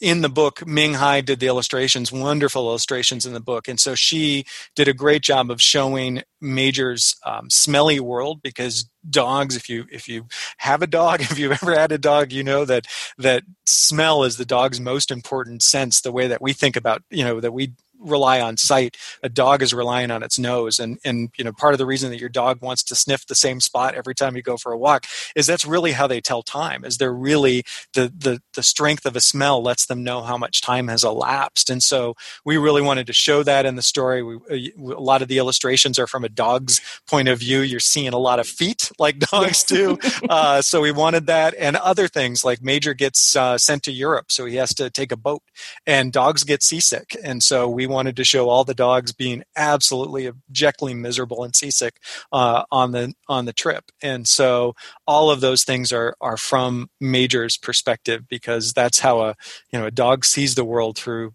[0.00, 3.68] in the book, Ming Hai did the illustrations, wonderful illustrations in the book.
[3.68, 4.44] And so she
[4.74, 10.08] did a great job of showing Major's um, smelly world because dogs, if you if
[10.08, 10.26] you
[10.58, 12.86] have a dog, if you've ever had a dog, you know that
[13.18, 16.00] that smell is the dog's most important sense.
[16.00, 18.96] The way that we think about, you know, that we rely on sight.
[19.22, 22.10] A dog is relying on its nose, and and you know part of the reason
[22.10, 24.78] that your dog wants to sniff the same spot every time you go for a
[24.78, 26.84] walk is that's really how they tell time.
[26.84, 30.62] Is they're really the the the strength of a smell lets them know how much
[30.62, 34.22] time has elapsed, and so we really wanted to show that in the story.
[34.22, 37.60] We, uh, a lot of the illustrations are from a dog's point of view.
[37.60, 39.98] You're seeing a lot of feet like dogs do,
[40.28, 44.32] uh, so we wanted that, and other things like Major gets uh, sent to Europe,
[44.32, 45.42] so he has to take a boat,
[45.86, 50.26] and dogs get seasick, and so we wanted to show all the dogs being absolutely
[50.26, 52.00] objectly miserable and seasick
[52.32, 53.90] uh, on the on the trip.
[54.02, 54.74] And so
[55.06, 59.36] all of those things are are from Major's perspective because that's how a
[59.72, 61.34] you know a dog sees the world through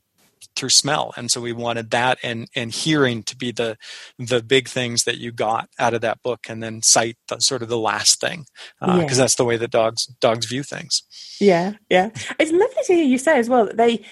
[0.56, 3.78] through smell and so we wanted that and and hearing to be the
[4.18, 7.62] the big things that you got out of that book and then sight the sort
[7.62, 8.46] of the last thing
[8.80, 9.14] because uh, yeah.
[9.14, 11.04] that's the way that dogs dogs view things
[11.42, 14.04] yeah yeah it's lovely to hear you say as well that they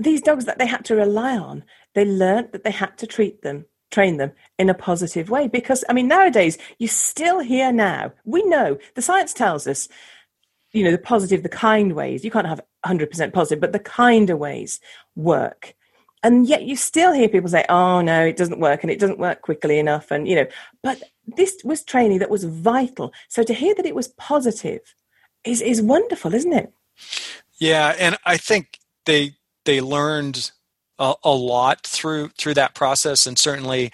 [0.00, 3.42] these dogs that they had to rely on, they learned that they had to treat
[3.42, 5.48] them, train them in a positive way.
[5.48, 9.88] Because, I mean, nowadays, you still hear now, we know, the science tells us,
[10.72, 14.36] you know, the positive, the kind ways, you can't have 100% positive, but the kinder
[14.36, 14.80] ways
[15.16, 15.74] work.
[16.22, 19.18] and yet you still hear people say, "Oh no, it doesn't work, and it doesn't
[19.18, 20.46] work quickly enough," and you know.
[20.82, 23.12] But this was training that was vital.
[23.28, 24.80] So to hear that it was positive
[25.44, 26.72] is is wonderful, isn't it?
[27.58, 29.32] Yeah, and I think they
[29.64, 30.50] they learned
[30.98, 33.92] a, a lot through through that process, and certainly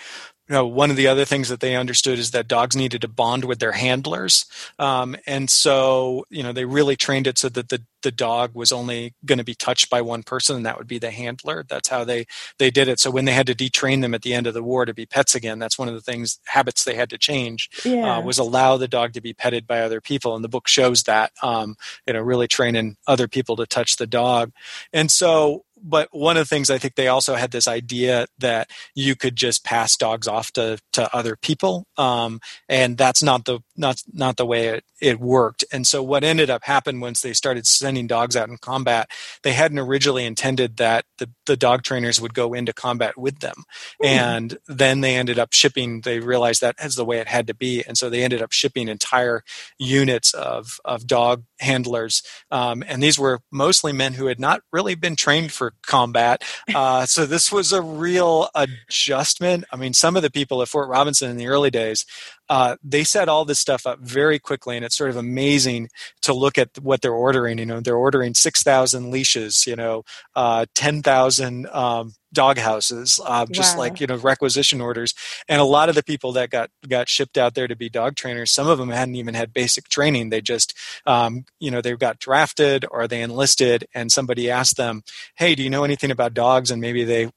[0.49, 3.09] you know, one of the other things that they understood is that dogs needed to
[3.09, 4.47] bond with their handlers.
[4.79, 8.71] Um, and so, you know, they really trained it so that the, the dog was
[8.71, 11.65] only going to be touched by one person, and that would be the handler.
[11.69, 12.27] That's how they,
[12.61, 13.01] they did it.
[13.01, 15.05] So when they had to detrain them at the end of the war to be
[15.05, 18.17] pets again, that's one of the things, habits they had to change, uh, yeah.
[18.17, 20.37] uh, was allow the dog to be petted by other people.
[20.37, 21.77] And the book shows that, um,
[22.07, 24.53] you know, really training other people to touch the dog.
[24.93, 28.71] And so but one of the things I think they also had this idea that
[28.95, 33.61] you could just pass dogs off to, to other people, um, and that's not the
[33.77, 35.65] not not the way it, it worked.
[35.71, 39.11] And so what ended up happening once they started sending dogs out in combat,
[39.43, 43.65] they hadn't originally intended that the, the dog trainers would go into combat with them,
[44.03, 44.07] mm.
[44.07, 46.01] and then they ended up shipping.
[46.01, 48.53] They realized that as the way it had to be, and so they ended up
[48.53, 49.43] shipping entire
[49.79, 54.95] units of of dog handlers, um, and these were mostly men who had not really
[54.95, 56.43] been trained for combat.
[56.75, 59.65] Uh, so this was a real adjustment.
[59.73, 62.05] I mean, some of the people at Fort Robinson in the early days,
[62.49, 65.89] uh, they set all this stuff up very quickly, and it's sort of amazing
[66.23, 67.59] to look at what they're ordering.
[67.59, 73.19] You know, they're ordering six thousand leashes, you know, uh, ten thousand um, dog houses,
[73.25, 73.83] uh, just wow.
[73.83, 75.15] like you know requisition orders.
[75.49, 78.15] And a lot of the people that got got shipped out there to be dog
[78.15, 80.31] trainers, some of them hadn't even had basic training.
[80.31, 80.75] They just
[81.07, 85.03] um, you know they got drafted or they enlisted, and somebody asked them,
[85.37, 87.31] "Hey, do you know anything about dogs?" And maybe they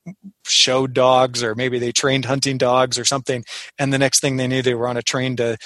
[0.50, 3.46] showed dogs, or maybe they trained hunting dogs or something.
[3.78, 5.58] And the next thing they knew, they were on a train to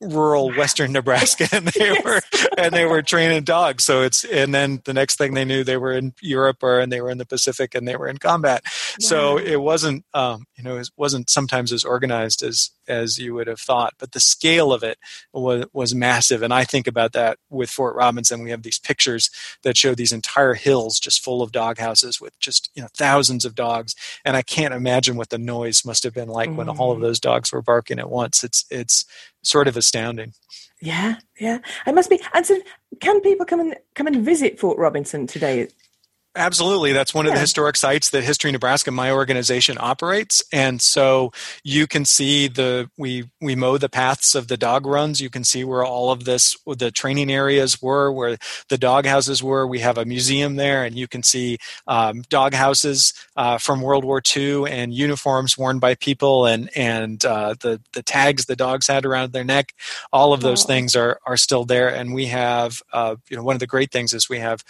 [0.00, 2.04] rural western Nebraska, and they yes.
[2.04, 2.20] were
[2.58, 3.84] and they were training dogs.
[3.84, 6.92] So it's and then the next thing they knew, they were in Europe or and
[6.92, 8.62] they were in the Pacific and they were in combat.
[9.00, 13.46] So it wasn't, um, you know, it wasn't sometimes as organized as as you would
[13.46, 14.98] have thought, but the scale of it
[15.32, 16.42] was was massive.
[16.42, 18.42] And I think about that with Fort Robinson.
[18.42, 19.30] We have these pictures
[19.62, 23.44] that show these entire hills just full of dog houses with just you know thousands
[23.44, 23.94] of dogs.
[24.24, 26.56] And I can't imagine what the noise must have been like mm.
[26.56, 27.02] when all of mm.
[27.02, 28.44] those dogs were barking at once.
[28.44, 29.04] It's it's
[29.44, 30.32] sort of astounding.
[30.80, 32.20] Yeah, yeah, it must be.
[32.34, 32.60] And so,
[33.00, 35.68] can people come and come and visit Fort Robinson today?
[36.36, 36.92] Absolutely.
[36.92, 40.42] That's one of the historic sites that History Nebraska, my organization, operates.
[40.52, 41.30] And so
[41.62, 45.20] you can see the we we mow the paths of the dog runs.
[45.20, 48.36] You can see where all of this the training areas were, where
[48.68, 49.64] the dog houses were.
[49.64, 54.04] We have a museum there, and you can see um, dog houses uh, from World
[54.04, 58.88] War II and uniforms worn by people and and uh, the the tags the dogs
[58.88, 59.72] had around their neck.
[60.12, 61.94] All of those things are are still there.
[61.94, 64.64] And we have uh, you know one of the great things is we have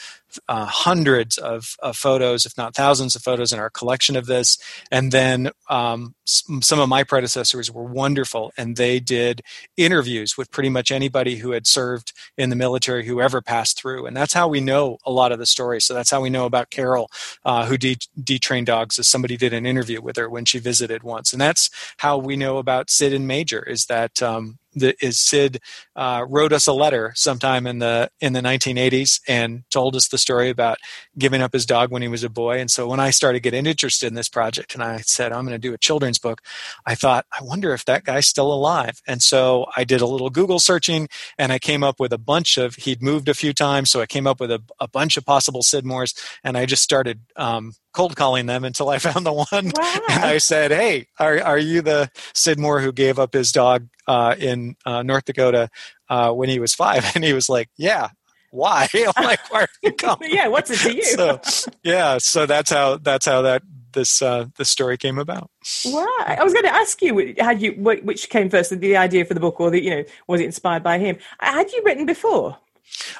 [0.48, 4.58] uh, hundreds of, of, photos, if not thousands of photos, in our collection of this.
[4.90, 9.42] And then um, some of my predecessors were wonderful, and they did
[9.76, 14.06] interviews with pretty much anybody who had served in the military, who ever passed through.
[14.06, 15.84] And that's how we know a lot of the stories.
[15.84, 17.10] So that's how we know about Carol,
[17.44, 21.02] uh, who de- detrained dogs, as somebody did an interview with her when she visited
[21.02, 21.32] once.
[21.32, 25.60] And that's how we know about Sid and Major, is that um, that is Sid
[25.96, 30.18] uh, wrote us a letter sometime in the in the 1980s and told us the
[30.18, 30.78] story about
[31.18, 32.58] giving up his dog when he was a boy.
[32.58, 35.54] And so when I started getting interested in this project, and I said I'm going
[35.54, 36.40] to do a children's book,
[36.86, 39.00] I thought I wonder if that guy's still alive.
[39.06, 41.08] And so I did a little Google searching,
[41.38, 42.74] and I came up with a bunch of.
[42.76, 45.62] He'd moved a few times, so I came up with a, a bunch of possible
[45.62, 49.46] Sid Moores, and I just started um, cold calling them until I found the one.
[49.52, 50.00] Wow.
[50.10, 53.88] And I said, "Hey, are are you the Sid Moore who gave up his dog
[54.06, 55.70] uh, in uh, North Dakota
[56.10, 57.04] uh, when he was five?
[57.14, 58.10] And he was like, "Yeah."
[58.50, 58.86] Why?
[59.16, 60.30] I'm like, why are you calling?
[60.30, 61.02] yeah, what's it to you?
[61.02, 61.40] so,
[61.82, 63.62] yeah, so that's how that's how that
[63.94, 65.50] this uh, this story came about.
[65.84, 66.06] Wow!
[66.24, 69.40] I was going to ask you, had you which came first, the idea for the
[69.40, 71.16] book, or the you know, was it inspired by him?
[71.40, 72.56] Had you written before?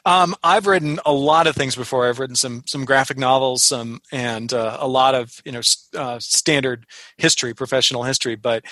[0.05, 2.09] Um, I've written a lot of things before.
[2.09, 5.61] I've written some some graphic novels, some and uh, a lot of you know
[5.95, 6.87] uh, standard
[7.17, 8.37] history, professional history.
[8.37, 8.65] But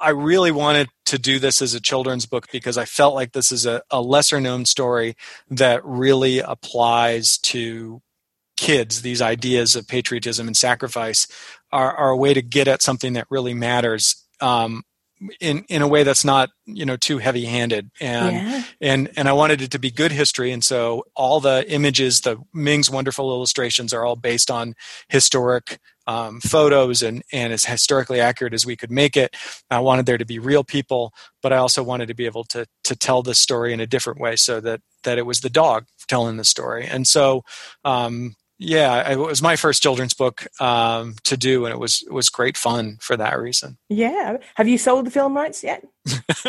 [0.00, 3.52] I really wanted to do this as a children's book because I felt like this
[3.52, 5.16] is a, a lesser known story
[5.48, 8.02] that really applies to
[8.56, 9.02] kids.
[9.02, 11.28] These ideas of patriotism and sacrifice
[11.70, 14.24] are, are a way to get at something that really matters.
[14.40, 14.82] Um,
[15.40, 18.62] in in a way that's not you know too heavy handed and yeah.
[18.80, 20.52] and and I wanted it to be good history.
[20.52, 24.74] And so all the images the Ming's wonderful illustrations are all based on
[25.08, 29.36] historic um, photos and and as historically accurate as we could make it.
[29.70, 31.12] I wanted there to be real people
[31.42, 34.20] but I also wanted to be able to to tell the story in a different
[34.20, 36.86] way so that that it was the dog telling the story.
[36.86, 37.42] And so
[37.84, 38.34] um,
[38.64, 42.28] yeah, it was my first children's book um, to do, and it was it was
[42.28, 43.76] great fun for that reason.
[43.88, 44.36] Yeah.
[44.54, 45.84] Have you sold the film rights yet?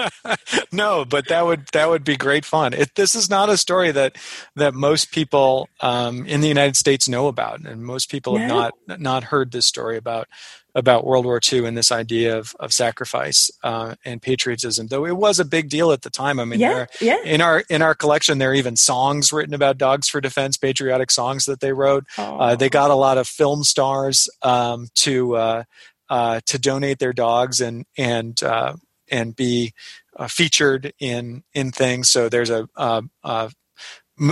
[0.71, 2.73] no, but that would that would be great fun.
[2.73, 4.15] It, this is not a story that
[4.55, 8.73] that most people um, in the United States know about, and most people have not
[8.99, 10.27] not heard this story about
[10.75, 14.87] about World War II and this idea of, of sacrifice uh, and patriotism.
[14.87, 16.39] Though it was a big deal at the time.
[16.39, 17.21] I mean, yeah, yeah.
[17.23, 21.11] in our in our collection, there are even songs written about dogs for defense, patriotic
[21.11, 22.05] songs that they wrote.
[22.17, 25.63] Uh, they got a lot of film stars um, to uh,
[26.09, 28.73] uh to donate their dogs and and uh,
[29.09, 29.73] and be
[30.17, 32.09] uh, featured in in things.
[32.09, 33.51] So there's a, a, a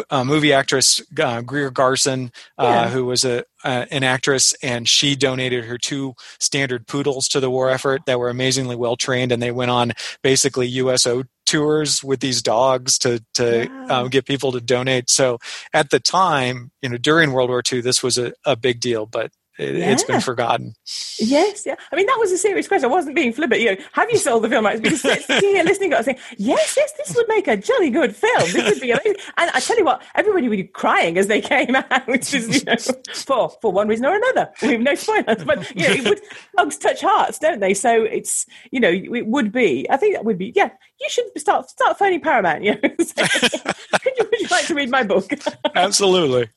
[0.10, 2.90] uh, movie actress uh, Greer Garson, uh, yeah.
[2.90, 7.70] who was a an actress, and she donated her two standard poodles to the war
[7.70, 9.92] effort that were amazingly well trained, and they went on
[10.24, 14.02] basically USO tours with these dogs to to wow.
[14.04, 15.10] um, get people to donate.
[15.10, 15.38] So
[15.74, 19.06] at the time, you know, during World War II, this was a, a big deal,
[19.06, 19.92] but it, yeah.
[19.92, 20.74] It's been forgotten.
[21.20, 21.76] Yes, yeah.
[21.92, 22.90] I mean, that was a serious question.
[22.90, 23.62] I wasn't being flippant.
[23.62, 24.80] You know, have you sold the film rights?
[24.80, 28.50] Because sitting here listening, I saying, yes, yes, this would make a jolly good film.
[28.52, 29.16] This would be amazing.
[29.38, 32.60] And I tell you what, everybody would be crying as they came out, which is,
[32.60, 32.78] you know,
[33.14, 34.50] for for one reason or another.
[34.62, 36.22] We have no spoilers, but you know, it would,
[36.56, 37.74] bugs touch hearts, don't they?
[37.74, 39.86] So it's, you know, it would be.
[39.90, 40.54] I think that would be.
[40.56, 42.64] Yeah, you should start start phoning Paramount.
[42.64, 45.30] You know, could you, would you like to read my book?
[45.76, 46.50] Absolutely.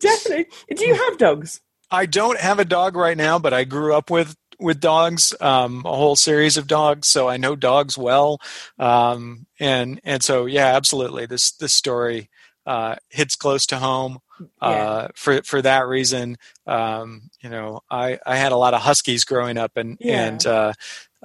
[0.00, 0.46] Definitely.
[0.74, 1.60] Do you have dogs?
[1.90, 5.82] I don't have a dog right now, but I grew up with with dogs, um,
[5.84, 8.40] a whole series of dogs, so I know dogs well.
[8.78, 11.26] Um, and and so yeah, absolutely.
[11.26, 12.30] This this story
[12.66, 14.18] uh, hits close to home
[14.60, 15.08] uh, yeah.
[15.14, 16.36] for for that reason.
[16.66, 20.24] Um, you know, I I had a lot of huskies growing up, and yeah.
[20.24, 20.72] and uh,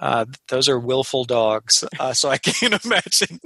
[0.02, 3.40] uh, those are willful dogs, uh, so I can't imagine.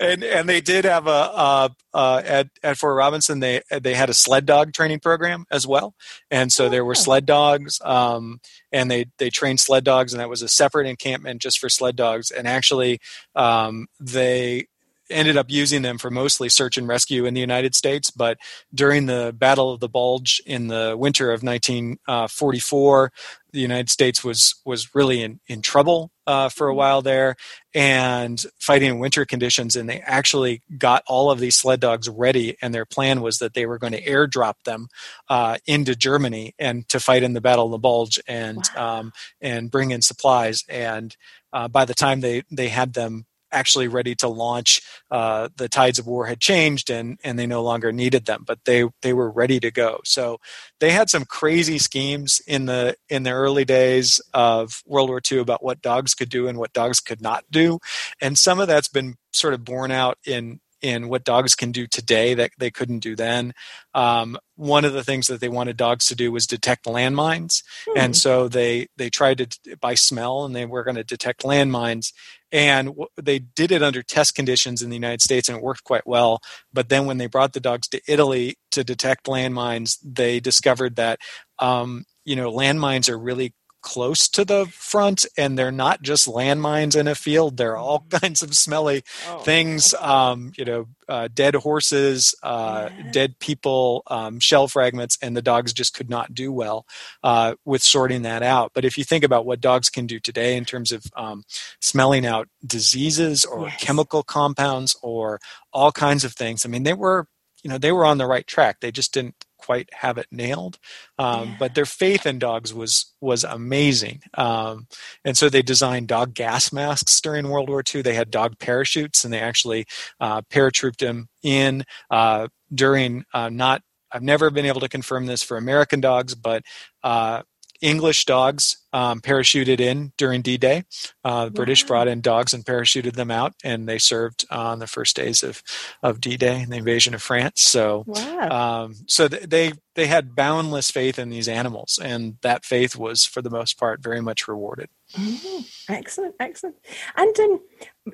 [0.00, 4.08] and and they did have a uh, uh, at at Fort Robinson they they had
[4.08, 5.94] a sled dog training program as well,
[6.30, 6.94] and so there were oh.
[6.94, 11.42] sled dogs, um, and they they trained sled dogs, and that was a separate encampment
[11.42, 12.30] just for sled dogs.
[12.30, 13.00] And actually,
[13.34, 14.66] um, they
[15.14, 18.10] ended up using them for mostly search and rescue in the United States.
[18.10, 18.38] But
[18.74, 23.12] during the Battle of the Bulge in the winter of 1944,
[23.52, 26.78] the United States was was really in in trouble uh, for a mm-hmm.
[26.78, 27.36] while there,
[27.72, 29.76] and fighting in winter conditions.
[29.76, 33.54] And they actually got all of these sled dogs ready, and their plan was that
[33.54, 34.88] they were going to airdrop them
[35.28, 38.98] uh, into Germany and to fight in the Battle of the Bulge and wow.
[38.98, 40.64] um, and bring in supplies.
[40.68, 41.16] And
[41.52, 44.82] uh, by the time they they had them actually ready to launch.
[45.10, 48.58] Uh, the tides of war had changed, and and they no longer needed them, but
[48.64, 50.00] they they were ready to go.
[50.04, 50.38] So
[50.80, 55.38] they had some crazy schemes in the in the early days of World War II
[55.38, 57.78] about what dogs could do and what dogs could not do,
[58.20, 61.86] and some of that's been sort of borne out in in what dogs can do
[61.86, 63.54] today that they couldn't do then.
[63.94, 67.98] Um, one of the things that they wanted dogs to do was detect landmines, hmm.
[67.98, 72.12] and so they they tried to by smell, and they were going to detect landmines,
[72.52, 76.06] and they did it under test conditions in the United States, and it worked quite
[76.06, 76.40] well.
[76.70, 81.18] But then when they brought the dogs to Italy to detect landmines, they discovered that
[81.60, 83.54] um, you know landmines are really
[83.84, 88.16] close to the front and they're not just landmines in a field they're all mm-hmm.
[88.16, 89.38] kinds of smelly oh.
[89.40, 93.10] things um, you know uh, dead horses uh, yeah.
[93.12, 96.86] dead people um, shell fragments and the dogs just could not do well
[97.22, 100.56] uh, with sorting that out but if you think about what dogs can do today
[100.56, 101.44] in terms of um,
[101.78, 103.80] smelling out diseases or yes.
[103.82, 105.38] chemical compounds or
[105.74, 107.26] all kinds of things i mean they were
[107.62, 109.34] you know they were on the right track they just didn't
[109.64, 110.78] quite have it nailed.
[111.18, 111.56] Um, yeah.
[111.58, 114.86] But their faith in dogs was was amazing, um,
[115.24, 118.02] and so they designed dog gas masks during World War II.
[118.02, 119.86] They had dog parachutes, and they actually
[120.20, 123.82] uh, paratrooped them in uh, during uh, not.
[124.12, 126.62] I've never been able to confirm this for American dogs, but
[127.02, 127.42] uh,
[127.84, 130.84] English dogs um, parachuted in during D-Day.
[131.22, 134.86] Uh, the British brought in dogs and parachuted them out, and they served on the
[134.86, 135.62] first days of,
[136.02, 137.62] of D-Day and the invasion of France.
[137.62, 138.84] So, wow.
[138.84, 143.26] um, so th- they they had boundless faith in these animals, and that faith was,
[143.26, 144.88] for the most part, very much rewarded.
[145.12, 145.92] Mm-hmm.
[145.92, 146.76] Excellent, excellent.
[147.16, 147.60] And um,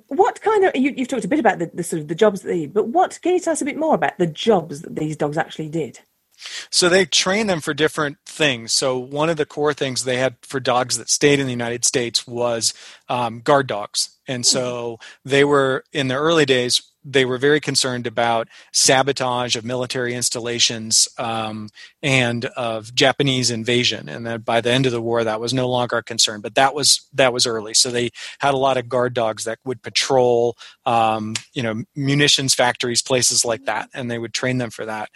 [0.09, 2.43] what kind of you, have talked a bit about the, the, sort of the jobs
[2.43, 4.97] that they, but what can you tell us a bit more about the jobs that
[4.97, 6.01] these dogs actually did?
[6.71, 8.73] So they train them for different things.
[8.73, 11.85] So one of the core things they had for dogs that stayed in the United
[11.85, 12.75] States was
[13.09, 16.83] um, guard dogs, and so they were in the early days.
[17.03, 21.71] They were very concerned about sabotage of military installations um,
[22.03, 25.67] and of Japanese invasion, and that by the end of the war, that was no
[25.69, 26.43] longer a concern.
[26.43, 29.59] But that was that was early, so they had a lot of guard dogs that
[29.65, 34.71] would patrol, um, you know, munitions factories, places like that, and they would train them
[34.71, 35.09] for that.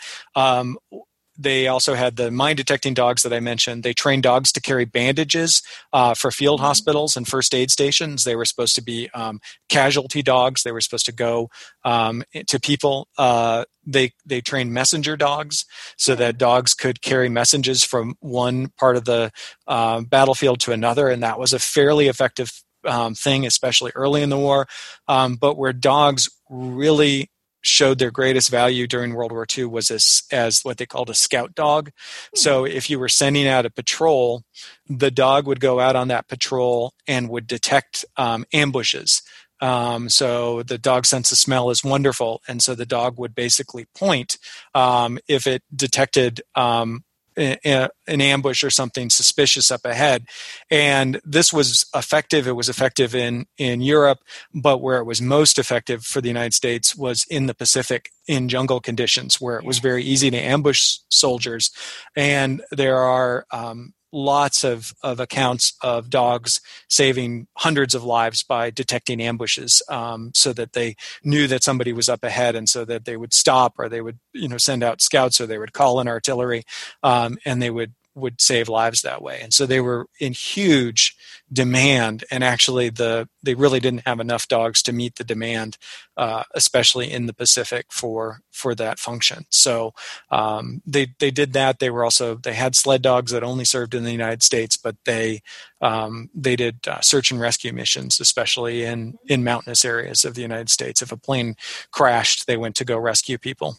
[1.37, 3.83] They also had the mine detecting dogs that I mentioned.
[3.83, 5.63] They trained dogs to carry bandages
[5.93, 6.67] uh, for field Mm-hmm.
[6.67, 8.25] hospitals and first aid stations.
[8.25, 10.63] They were supposed to be um, casualty dogs.
[10.63, 11.51] They were supposed to go
[11.85, 13.09] um, to people.
[13.19, 15.65] Uh, they they trained messenger dogs
[15.97, 19.31] so that dogs could carry messages from one part of the
[19.67, 24.31] uh, battlefield to another, and that was a fairly effective um, thing, especially early in
[24.31, 24.67] the war.
[25.09, 27.31] Um, but where dogs really
[27.65, 31.15] showed their greatest value during World War II was as, as what they called a
[31.15, 31.91] scout dog.
[32.35, 34.43] So if you were sending out a patrol,
[34.89, 39.23] the dog would go out on that patrol and would detect um, ambushes.
[39.61, 43.87] Um, so the dog sense of smell is wonderful, and so the dog would basically
[43.95, 44.37] point
[44.75, 47.04] um, if it detected um,
[47.37, 50.27] an ambush or something suspicious up ahead.
[50.71, 52.47] And this was effective.
[52.47, 54.21] It was effective in in Europe,
[54.55, 58.49] but where it was most effective for the United States was in the Pacific in
[58.49, 61.71] jungle conditions, where it was very easy to ambush soldiers.
[62.17, 68.71] And there are um, lots of, of accounts of dogs saving hundreds of lives by
[68.71, 70.95] detecting ambushes um, so that they
[71.25, 74.19] knew that somebody was up ahead and so that they would stop or they would
[74.33, 76.63] you know send out scouts or they would call in artillery
[77.03, 79.41] um, and they would would save lives that way.
[79.43, 81.17] And so they were in huge
[81.53, 85.77] demand and actually the they really didn't have enough dogs to meet the demand
[86.17, 89.47] uh, especially in the pacific for for that function.
[89.51, 89.95] So
[90.31, 91.81] um, they they did that.
[91.81, 94.97] They were also they had sled dogs that only served in the united states but
[95.05, 95.43] they
[95.81, 100.43] um, they did uh, search and rescue missions especially in in mountainous areas of the
[100.43, 101.03] united states.
[101.03, 101.57] If a plane
[101.91, 103.79] crashed they went to go rescue people.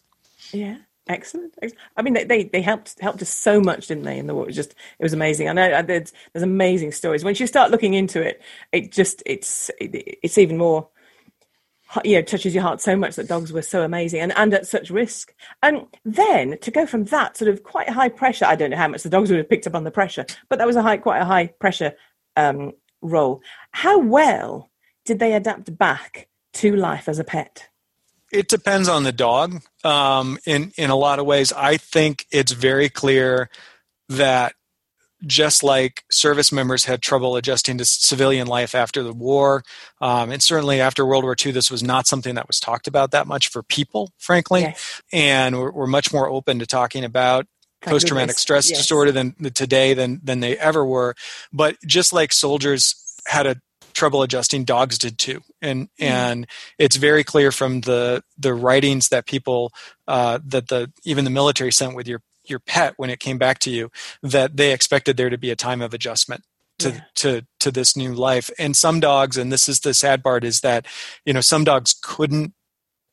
[0.52, 0.78] Yeah,
[1.08, 1.56] excellent.
[1.96, 4.18] I mean, they, they they helped helped us so much, didn't they?
[4.18, 5.50] In the war, was just it was amazing.
[5.50, 7.24] I know there's, there's amazing stories.
[7.24, 8.42] Once you start looking into it,
[8.72, 10.90] it just it's it, it's even more.
[12.04, 14.68] You know, touches your heart so much that dogs were so amazing and, and at
[14.68, 15.34] such risk.
[15.62, 18.88] And then to go from that sort of quite high pressure, I don't know how
[18.88, 20.98] much the dogs would have picked up on the pressure, but that was a high,
[20.98, 21.94] quite a high pressure
[22.36, 23.42] um, role.
[23.72, 24.72] How well
[25.06, 27.70] did they adapt back to life as a pet?
[28.32, 32.52] It depends on the dog um, in in a lot of ways i think it's
[32.52, 33.50] very clear
[34.10, 34.54] that
[35.26, 39.64] just like service members had trouble adjusting to civilian life after the war
[40.02, 43.12] um, and certainly after world war ii this was not something that was talked about
[43.12, 45.02] that much for people frankly Yes.
[45.14, 47.46] and we're, we're much more open to talking about
[47.82, 48.80] post traumatic stress Yes.
[48.80, 51.16] disorder than today than than they ever were
[51.54, 52.96] but just like soldiers
[53.28, 53.56] had a
[53.96, 55.42] trouble adjusting dogs did too.
[55.62, 56.46] And and
[56.78, 59.72] it's very clear from the the writings that people
[60.08, 63.58] uh, that the even the military sent with your your pet when it came back
[63.60, 63.90] to you
[64.22, 66.44] that they expected there to be a time of adjustment
[66.78, 67.02] to Yeah.
[67.16, 68.52] to to this new life.
[68.60, 70.86] And some dogs and this is the sad part is that
[71.26, 72.54] you know some dogs couldn't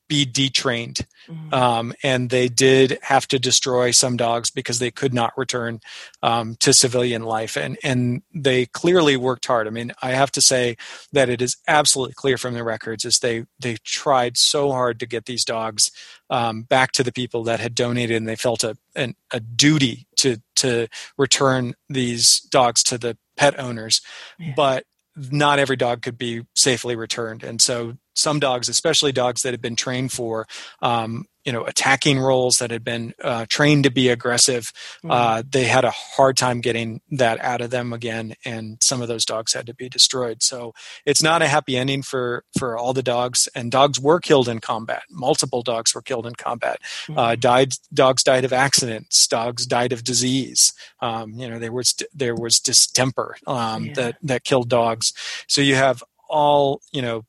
[0.07, 1.05] be detrained.
[1.29, 1.53] Mhm.
[1.53, 5.79] um, and they did have to destroy some dogs because they could not return
[6.21, 7.55] um, to civilian life.
[7.55, 9.65] And and they clearly worked hard.
[9.67, 10.75] I mean i have to say
[11.13, 15.05] that it is absolutely clear from the records is they they tried so hard to
[15.05, 15.91] get these dogs
[16.29, 20.07] um, back to the people that had donated and they felt a an, a duty
[20.17, 20.87] to to
[21.17, 24.01] return these dogs to the pet owners.
[24.39, 24.53] Yeah.
[24.55, 24.83] but
[25.15, 27.43] not every dog could be safely returned.
[27.43, 30.47] And so some dogs especially dogs that had been trained for
[30.81, 34.71] um, you know attacking roles that had been uh, trained to be aggressive
[35.09, 39.07] uh, they had a hard time getting that out of them again and some of
[39.07, 40.41] those dogs had to be destroyed.
[40.41, 40.73] So
[41.05, 44.59] it's not a happy ending for for all the dogs and dogs were killed in
[44.59, 45.03] combat.
[45.09, 46.79] Multiple dogs were killed in combat.
[47.15, 49.27] Uh, died dogs died of accidents.
[49.27, 50.73] Dogs died of disease.
[51.01, 53.93] Um, you know there was there was distemper um, Yeah.
[53.95, 55.13] that that killed dogs.
[55.47, 57.25] So you have all you know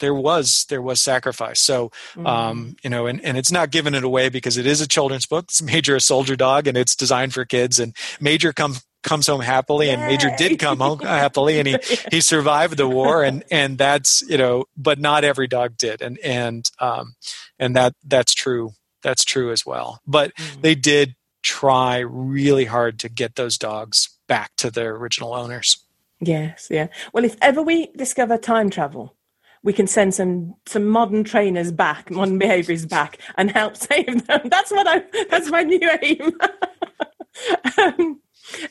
[0.00, 1.60] there was there was sacrifice.
[1.60, 2.26] So Mm.
[2.26, 5.26] um, you know and, and it's not giving it away because it is a children's
[5.26, 5.44] book.
[5.48, 9.40] It's major a soldier dog and it's designed for kids and major comes comes home
[9.40, 11.78] happily and major did come home happily and he
[12.10, 16.02] he survived the war and and that's you know but not every dog did.
[16.02, 17.14] And and um
[17.58, 18.72] and that that's true
[19.02, 20.00] that's true as well.
[20.06, 20.60] But Mm.
[20.62, 25.78] they did try really hard to get those dogs back to their original owners.
[26.20, 26.88] Yes, yeah.
[27.14, 29.16] Well, if ever we discover time travel,
[29.62, 34.40] we can send some some modern trainers back, modern behaviourists back, and help save them.
[34.50, 35.02] That's what I.
[35.30, 36.32] That's my new aim.
[37.78, 38.20] um,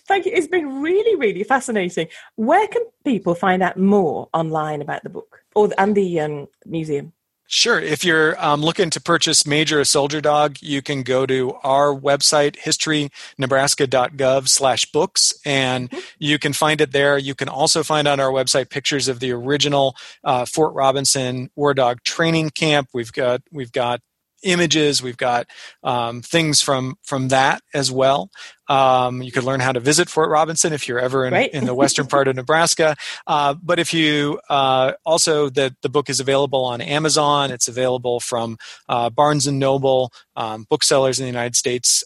[0.08, 0.32] thank you.
[0.34, 2.08] It's been really, really fascinating.
[2.36, 7.14] Where can people find out more online about the book or and the um, museum?
[7.52, 7.80] Sure.
[7.80, 11.88] If you're um, looking to purchase Major a Soldier Dog, you can go to our
[11.88, 17.18] website, historynebraska.gov slash books, and you can find it there.
[17.18, 21.74] You can also find on our website pictures of the original uh, Fort Robinson War
[21.74, 22.90] Dog Training Camp.
[22.94, 24.02] We've got we've got
[24.44, 25.02] images.
[25.02, 25.48] We've got
[25.84, 28.30] um, things from from that as well.
[28.68, 31.52] Um, you could learn how to visit Fort Robinson if you're ever in, Right.
[31.52, 32.96] in the western part of Nebraska.
[33.26, 37.52] Uh, but if you uh, also the the book is available on Amazon.
[37.52, 42.04] It's available from uh, Barnes and Noble um, booksellers in the United States.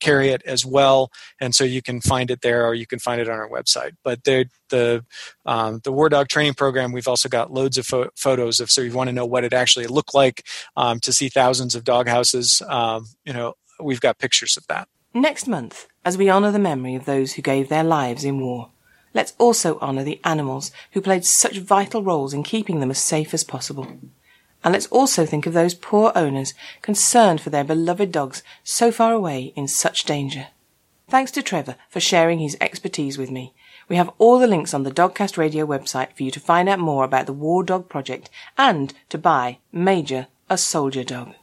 [0.00, 3.20] Carry it as well and so you can find it there or you can find
[3.20, 5.04] it on our website but the the
[5.46, 8.80] um, the war dog training program we've also got loads of pho- photos of so
[8.80, 10.46] you want to know what it actually looked like
[10.76, 14.88] um, to see thousands of dog houses um, you know we've got pictures of that
[15.12, 18.70] Next month, as we honour the memory of those who gave their lives in war,
[19.12, 23.34] let's also honour the animals who played such vital roles in keeping them as safe
[23.34, 23.88] as possible.
[24.62, 29.12] And let's also think of those poor owners concerned for their beloved dogs so far
[29.12, 30.48] away in such danger.
[31.08, 33.52] Thanks to Trevor for sharing his expertise with me.
[33.88, 36.78] We have all the links on the Dogcast Radio website for you to find out
[36.78, 41.34] more about the War Dog Project and to buy Major a Soldier Dog.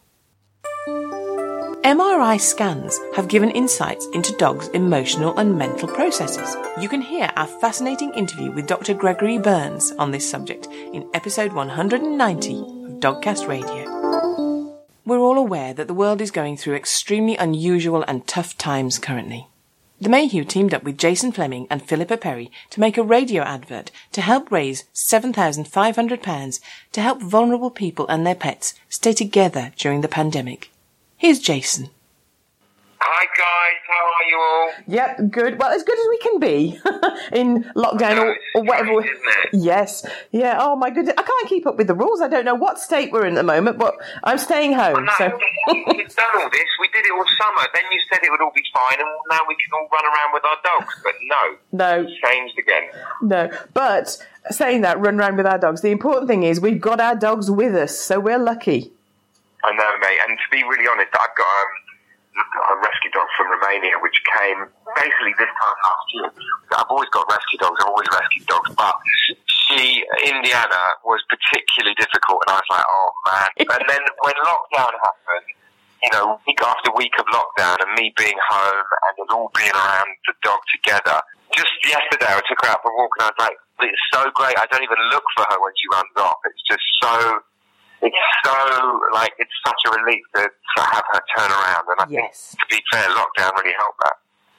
[1.87, 6.57] MRI scans have given insights into dogs' emotional and mental processes.
[6.81, 8.93] You can hear our fascinating interview with Dr.
[8.93, 14.75] Gregory Berns on this subject in episode 190 of Dogcast Radio.
[15.05, 19.47] We're all aware that the world is going through extremely unusual and tough times currently.
[20.01, 23.91] The Mayhew teamed up with Jason Flemyng and Philippa Perry to make a radio advert
[24.13, 26.59] to help raise £7,500
[26.93, 30.71] to help vulnerable people and their pets stay together during the pandemic.
[31.17, 31.91] Here's Jason.
[33.09, 34.71] Hi guys, how are you all?
[34.85, 35.59] Yep, good.
[35.59, 36.77] Well, as good as we can be
[37.31, 38.99] in lockdown or, or whatever.
[39.01, 39.65] Strange, isn't it?
[39.65, 40.57] Yes, yeah.
[40.59, 42.19] Oh my goodness, I can't keep up with the rules.
[42.19, 43.95] I don't know what state we're in at the moment, but
[44.25, 45.07] I'm staying home.
[45.17, 45.25] So
[45.71, 46.67] we've done all this.
[46.81, 47.69] We did it all summer.
[47.73, 50.33] Then you said it would all be fine, and now we can all run around
[50.33, 50.93] with our dogs.
[51.01, 52.89] But no, no, it's changed again.
[53.21, 53.57] no.
[53.73, 54.17] But
[54.49, 55.79] saying that, run around with our dogs.
[55.79, 58.91] The important thing is we've got our dogs with us, so we're lucky.
[59.63, 60.19] I know, mate.
[60.27, 61.86] And to be really honest, I've got um,
[62.37, 66.29] a rescue dog from Romania, which came basically this time last year.
[66.77, 67.77] I've always got rescue dogs.
[67.81, 68.95] I've always rescued dogs, but
[69.47, 73.49] she, Indiana, was particularly difficult, and I was like, oh man.
[73.73, 75.47] and then when lockdown happened,
[76.03, 79.73] you know, week after week of lockdown, and me being home, and us all being
[79.73, 81.17] around the dog together.
[81.57, 84.29] Just yesterday, I took her out for a walk, and I was like, it's so
[84.33, 84.57] great.
[84.57, 86.37] I don't even look for her when she runs off.
[86.45, 87.41] It's just so
[88.01, 92.05] it's so like it's such a relief to, to have her turn around, and I
[92.09, 92.55] Yes.
[92.57, 94.13] think to be fair, lockdown really helped that.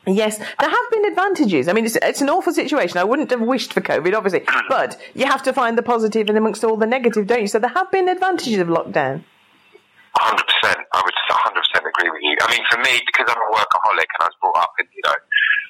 [0.07, 1.68] Yes, there have been advantages.
[1.68, 2.97] I mean, it's, it's an awful situation.
[2.97, 4.61] I wouldn't have wished for COVID, obviously, mm.
[4.68, 7.47] but you have to find the positive in amongst all the negative, don't you?
[7.47, 9.24] So there have been advantages of lockdown.
[10.16, 10.78] hundred percent.
[10.93, 12.36] I would hundred percent agree with you.
[12.41, 15.03] I mean, for me, because I'm a workaholic and I was brought up in, you
[15.05, 15.14] know,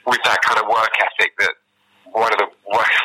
[0.06, 1.54] with that kind of work ethic, that
[2.12, 2.46] one of the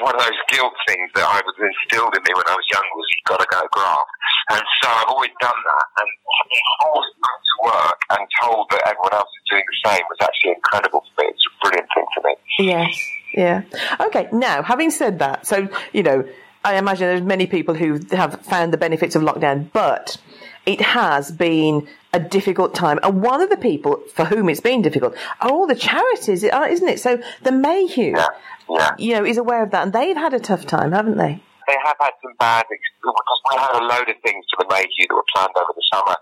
[0.03, 2.83] one of those guilt things that I was instilled in me when I was young
[2.93, 4.11] was you've got to go graft,
[4.51, 5.85] and so I've always done that.
[6.03, 6.09] And
[6.51, 10.51] being forced to work and told that everyone else is doing the same was actually
[10.59, 11.31] incredible for me.
[11.31, 12.33] It's a brilliant thing for me.
[12.59, 12.93] Yes.
[13.33, 13.61] Yeah.
[13.99, 14.27] Okay.
[14.31, 16.27] Now, having said that, so you know,
[16.63, 20.17] I imagine there's many people who have found the benefits of lockdown, but
[20.65, 22.99] it has been a difficult time.
[23.03, 26.67] And one of the people for whom it's been difficult are all the charities, uh,
[26.69, 26.99] isn't it?
[26.99, 28.27] So the Mayhew, Yeah,
[28.69, 28.91] yeah.
[28.97, 31.41] you know, is aware of that, and they've had a tough time, haven't they?
[31.67, 35.07] they have had some bad because we had a load of things for the Mayhew
[35.07, 36.15] that were planned over the summer,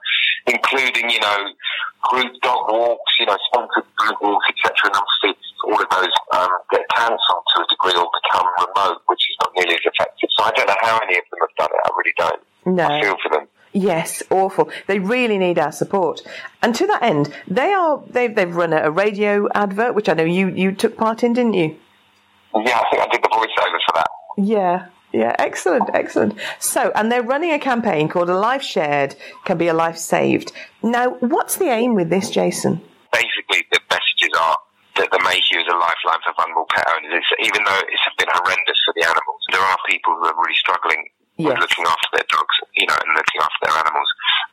[0.48, 1.50] including you know
[2.14, 4.94] group dog walks, you know sponsored group walks, etc.
[4.94, 5.34] And obviously
[5.66, 9.52] all of those um, get cancelled to a degree or become remote, which is not
[9.58, 10.30] nearly as effective.
[10.38, 11.82] So I don't know how any of them have done it.
[11.86, 12.42] I really don't.
[12.78, 12.86] No.
[12.86, 13.48] I feel for them.
[13.74, 14.70] Yes, awful.
[14.88, 16.22] They really need our support.
[16.62, 20.14] And to that end, they are they've they've run a, a radio advert, which I
[20.14, 21.78] know you you took part in, didn't you?
[22.54, 24.08] Yeah, I think I did the voiceover for that.
[24.38, 24.88] Yeah.
[25.14, 26.36] Yeah, excellent, excellent.
[26.60, 30.54] So, and they're running a campaign called A Life Shared Can Be a Life Saved.
[30.82, 32.82] Now, what's the aim with this, Jason?
[33.12, 34.58] basically the messages are
[34.98, 37.12] that the Mayhew is a lifeline for vulnerable pet owners.
[37.12, 40.58] It's, even though it's been horrendous for the animals, there are people who are really
[40.58, 41.08] struggling
[41.50, 44.10] With looking after their dogs, you know, and looking after their animals.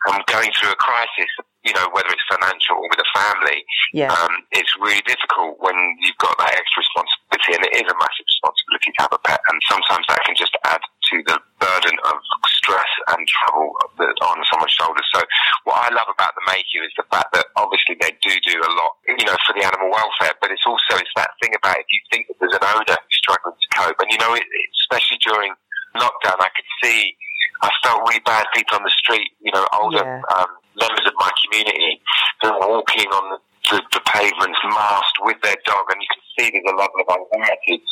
[0.09, 1.29] And going through a crisis,
[1.67, 4.13] you know, whether it's financial or with a family, Yeah.
[4.15, 8.25] um, it's really difficult when you've got that extra responsibility, and it is a massive
[8.25, 9.41] responsibility to have a pet.
[9.51, 12.17] And sometimes that can just add to the burden of
[12.47, 15.05] stress and trouble that on someone's shoulders.
[15.13, 15.21] So
[15.65, 18.71] what I love about the Mayhew is the fact that obviously they do do a
[18.79, 21.89] lot, you know, for the animal welfare, but it's also it's that thing about if
[21.91, 24.47] you think that there's an owner who's struggling to cope, and you know, it-
[24.89, 25.53] especially during
[25.97, 27.17] lockdown, I could see.
[27.63, 28.47] I felt really bad.
[28.55, 30.23] People on the street, you know, older Yeah.
[30.37, 30.47] um,
[30.79, 32.01] members of my community
[32.43, 33.39] who are walking on the,
[33.71, 37.09] the, the pavements masked with their dog, and you can see there's a level of
[37.35, 37.83] anxiety,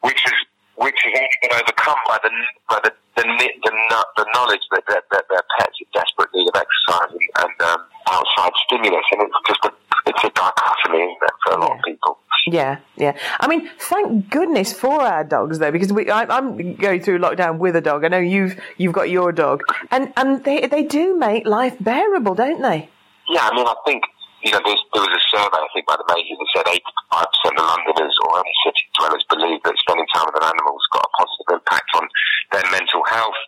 [0.00, 0.32] which is
[0.76, 1.12] which is
[1.42, 2.30] been overcome by the
[2.68, 6.48] by the the, the, the, the knowledge that, that, that their pets are desperate need
[6.48, 9.72] of exercise and, and um, outside stimulus, and it's just a
[10.14, 12.18] it's a dichotomy, for a lot of people.
[12.46, 13.16] Yeah, yeah.
[13.38, 17.58] I mean, thank goodness for our dogs though, because we I, I'm going through lockdown
[17.58, 18.04] with a dog.
[18.04, 22.34] I know you've you've got your dog, and and they they do make life bearable,
[22.34, 22.88] don't they?
[23.28, 24.02] Yeah, I mean, I think
[24.42, 27.62] you know, there's, there was a survey I think by the Mayhew that said 85%
[27.62, 31.12] of Londoners or only city dwellers believe that spending time with an animal's got a
[31.14, 32.04] positive impact on
[32.50, 33.38] their mental health,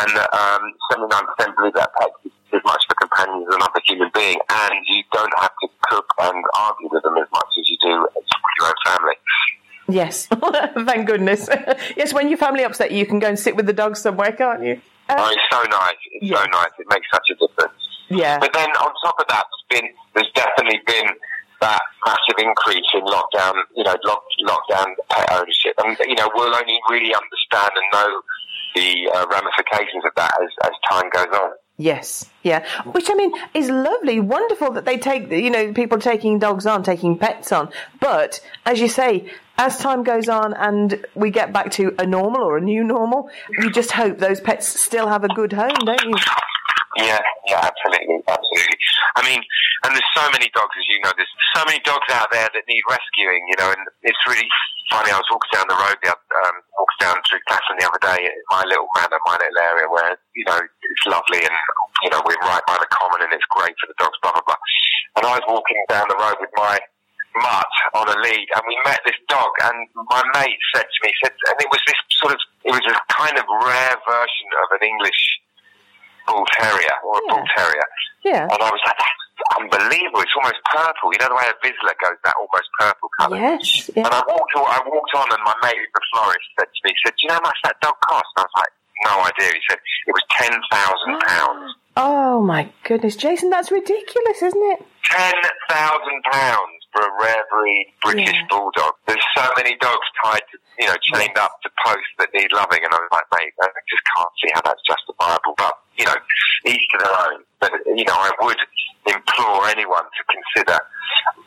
[0.00, 0.64] and that, um,
[0.96, 1.92] 79% believe that
[2.60, 6.06] as much of a companion as another human being, and you don't have to cook
[6.20, 8.24] and argue with them as much as you do with
[8.58, 9.14] your own family.
[9.88, 10.26] Yes,
[10.86, 11.48] thank goodness.
[11.96, 14.32] yes, when your family upset you, you can go and sit with the dog somewhere,
[14.32, 14.80] can't you?
[15.08, 15.94] Uh, Oh, it's so nice.
[16.12, 16.70] It's so nice.
[16.78, 17.74] It makes such a difference.
[18.08, 21.10] yeah, But then on top of that, there's been there's definitely been
[21.60, 26.54] that massive increase in lockdown, you know, lock, lockdown pet ownership, and you know we'll
[26.54, 28.22] only really understand and know
[28.76, 31.50] the uh, ramifications of that as, as time goes on.
[31.80, 32.62] Yes, yeah.
[32.84, 36.82] Which I mean is lovely, wonderful that they take, you know, people taking dogs on,
[36.82, 37.70] taking pets on.
[38.00, 42.42] But as you say, as time goes on and we get back to a normal
[42.42, 46.04] or a new normal, you just hope those pets still have a good home, don't
[46.04, 46.16] you?
[46.98, 48.78] Yeah, yeah, absolutely, absolutely.
[49.14, 49.38] I mean,
[49.86, 52.64] and there's so many dogs, as you know, there's so many dogs out there that
[52.66, 54.48] need rescuing, you know, and it's really
[54.90, 55.14] funny.
[55.14, 58.26] I was walking down the road, the, um, walking down through Clapham the other day,
[58.50, 61.54] my little manor, my little area where, you know, it's lovely and,
[62.02, 64.42] you know, we're right by the common and it's great for the dogs, blah, blah,
[64.42, 64.60] blah.
[65.14, 66.74] And I was walking down the road with my
[67.38, 71.14] mutt on a lead and we met this dog and my mate said to me,
[71.22, 74.74] said, and it was this sort of, it was a kind of rare version of
[74.74, 75.38] an English
[76.30, 77.86] bull terrier or a bull terrier.
[78.22, 78.46] Yeah.
[78.46, 79.18] And I was like, that's
[79.58, 80.20] unbelievable.
[80.22, 81.10] It's almost purple.
[81.10, 83.36] You know the way a Vizsla goes, that almost purple colour.
[83.42, 83.90] Yes.
[83.96, 84.06] Yeah.
[84.06, 86.98] And I walked, I walked on, and my mate, the florist, said to me, he
[87.02, 88.72] said, "Do you know how much that dog cost?" And I was like,
[89.08, 91.74] "No idea." He said it was ten thousand pounds.
[91.96, 94.86] Oh my goodness, Jason, that's ridiculous, isn't it?
[95.04, 95.34] Ten
[95.68, 98.46] thousand pounds for a rare breed British Yeah.
[98.50, 98.94] bulldog.
[99.06, 102.82] There's so many dogs tied to, you know, chained up to posts that need loving,
[102.84, 105.54] and I was like, mate, I just can't see how that's justifiable.
[105.56, 106.16] But you know,
[106.66, 107.44] each to their own.
[107.60, 108.58] But you know, I would
[109.06, 110.78] implore anyone to consider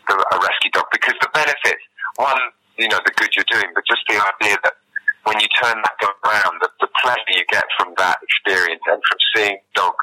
[0.07, 1.81] the, a rescue dog because the benefits,
[2.15, 2.37] one,
[2.77, 4.73] you know, the good you're doing, but just the idea that
[5.23, 9.01] when you turn that dog around, the, the pleasure you get from that experience and
[9.07, 9.93] from seeing dog,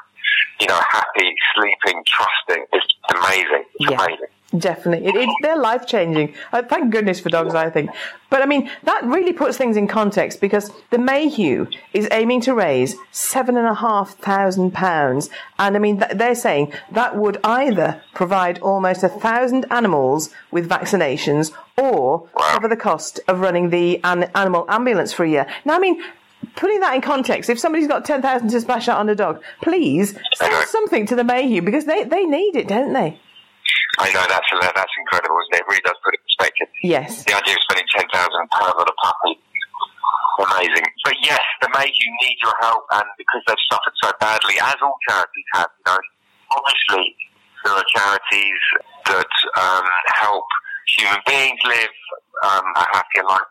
[0.59, 2.83] you know, happy, sleeping, trusting, is
[3.15, 3.63] amazing.
[3.79, 4.03] It's Yeah.
[4.03, 4.27] amazing.
[4.57, 5.07] Definitely.
[5.07, 6.33] It, it, they're life changing.
[6.51, 7.89] Uh, thank goodness for dogs, I think.
[8.29, 12.53] But I mean, that really puts things in context because the Mayhew is aiming to
[12.53, 15.29] raise seven and a half thousand pounds.
[15.57, 20.67] And I mean, th- they're saying that would either provide almost a thousand animals with
[20.67, 25.47] vaccinations or cover the cost of running the an- animal ambulance for a year.
[25.63, 26.01] Now, I mean,
[26.57, 30.17] putting that in context, if somebody's got 10,000 to splash out on a dog, please
[30.35, 33.17] send something to the Mayhew because they, they need it, don't they?
[33.99, 35.61] I know that's that's incredible, isn't it?
[35.61, 36.67] It really does put it in perspective.
[36.83, 37.23] Yes.
[37.27, 39.35] The idea of spending ten thousand pounds on a puppy,
[40.47, 40.87] amazing.
[41.03, 44.95] But yes, the you need your help, and because they've suffered so badly, as all
[45.09, 45.99] charities have, you know,
[46.55, 47.15] obviously
[47.63, 48.61] there are charities
[49.11, 49.85] that um,
[50.15, 50.45] help
[50.87, 51.95] human beings live
[52.43, 53.49] um, a happier life,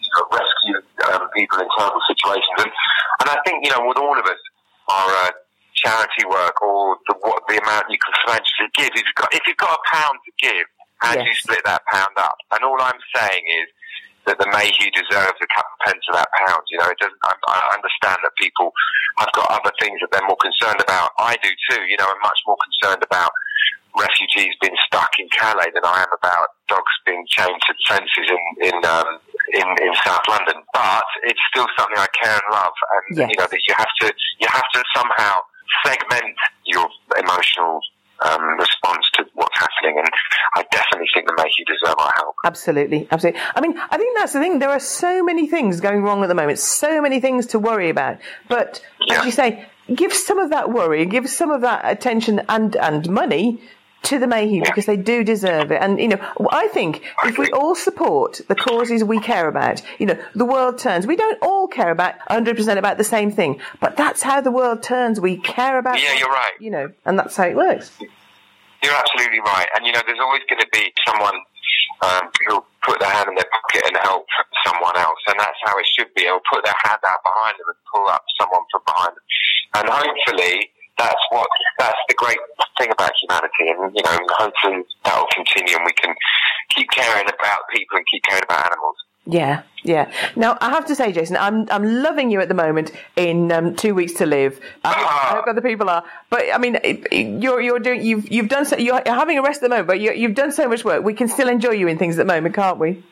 [0.00, 0.78] you know, rescue
[1.12, 2.72] um, people in terrible situations, and
[3.20, 4.40] and I think you know, with all of us,
[4.88, 5.30] our uh,
[5.84, 8.90] charity work or the what the amount you can financially give.
[8.94, 10.66] If you've got if you've got a pound to give,
[10.98, 12.36] how do you split that pound up?
[12.54, 13.68] And all I'm saying is
[14.26, 16.62] that the Mayhew deserves a couple of pence of that pound.
[16.70, 17.18] You know, it doesn't.
[17.26, 18.70] I, I understand that people
[19.18, 21.10] have got other things that they're more concerned about.
[21.18, 21.82] I do too.
[21.90, 23.32] You know, I'm much more concerned about
[23.98, 28.72] refugees being stuck in Calais than I am about dogs being chained to fences in
[28.72, 29.18] in um,
[29.52, 30.62] in, in South London.
[30.72, 33.28] But it's still something I care and love, and Yes.
[33.30, 35.42] you know that you have to you have to somehow
[35.84, 37.80] segment your emotional
[38.24, 40.08] um, response to what's happening, and
[40.54, 42.34] I definitely think the Mayhew deserve our help.
[42.44, 43.40] Absolutely, absolutely.
[43.54, 44.58] I mean, I think that's the thing.
[44.60, 47.88] There are so many things going wrong at the moment, so many things to worry
[47.90, 48.18] about.
[48.48, 49.20] But Yeah.
[49.20, 53.08] as you say, give some of that worry, give some of that attention and and
[53.10, 53.60] money
[54.02, 55.80] to the Mayhew because they do deserve it.
[55.80, 60.06] And you know, I think if we all support the causes we care about, you
[60.06, 61.06] know, the world turns.
[61.06, 64.82] We don't all care about 100% about the same thing, but that's how the world
[64.82, 65.20] turns.
[65.20, 66.52] We care about, Yeah, you're right.
[66.60, 67.90] you know, and that's how it works.
[68.82, 69.68] You're absolutely right.
[69.76, 71.34] And you know, there's always going to be someone
[72.02, 74.26] um, who'll put their hand in their pocket and help
[74.66, 76.24] someone else, and that's how it should be.
[76.24, 79.22] Will put their hand out behind them and pull up someone from behind them.
[79.74, 82.38] And hopefully, that's what that's the great
[82.78, 83.70] thing about humanity.
[83.70, 86.14] And you know, hopefully that will continue, and we can
[86.74, 88.96] keep caring about people and keep caring about animals.
[89.24, 90.10] Yeah, yeah.
[90.34, 93.76] Now I have to say, Jason, I'm I'm loving you at the moment in um,
[93.76, 94.58] Two Weeks to Live.
[94.84, 96.76] I hope, I hope other people are, but I mean,
[97.40, 100.00] you're you're doing you've you've done so, you're having a rest at the moment, but
[100.00, 101.04] you, you've done so much work.
[101.04, 103.04] We can still enjoy you in things at the moment, can't we?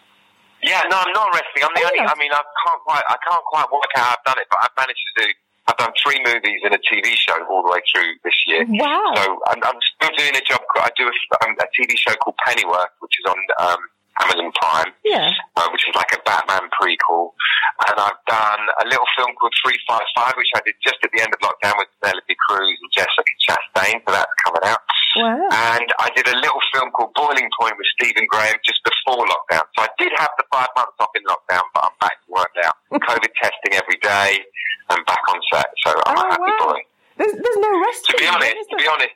[0.63, 1.63] Yeah, no, I'm not resting.
[1.63, 1.99] I'm the Oh, only.
[2.05, 2.13] yeah.
[2.13, 3.03] I mean, I can't quite.
[3.09, 5.29] I can't quite work out how I've done it, but I've managed to do.
[5.71, 8.67] I've done three movies and a TV show all the way through this year.
[8.67, 9.15] Wow.
[9.15, 10.61] So I'm, I'm still doing a job.
[10.75, 13.79] I do a, um, a TV show called Pennyworth, which is on um,
[14.21, 14.91] Amazon Prime.
[15.05, 15.33] Yeah.
[15.57, 17.33] uh, which is like a Batman prequel.
[17.89, 21.33] And I've done a little film called 355, which I did just at the end
[21.33, 24.81] of lockdown with Penelope Cruz and Jessica Chastain, so that's coming out.
[25.17, 25.49] Wow.
[25.75, 29.65] And I did a little film called Boiling Point with Stephen Graham just before lockdown.
[29.75, 32.51] So I did have the five months off in lockdown, but I'm back to work
[32.63, 32.73] now.
[33.01, 34.45] COVID testing every day
[34.91, 35.67] and back on set.
[35.83, 36.73] So I'm Oh, a happy wow.
[36.77, 36.81] boy.
[37.19, 38.07] There's there's no rest.
[38.07, 39.15] To be honest, to be honest,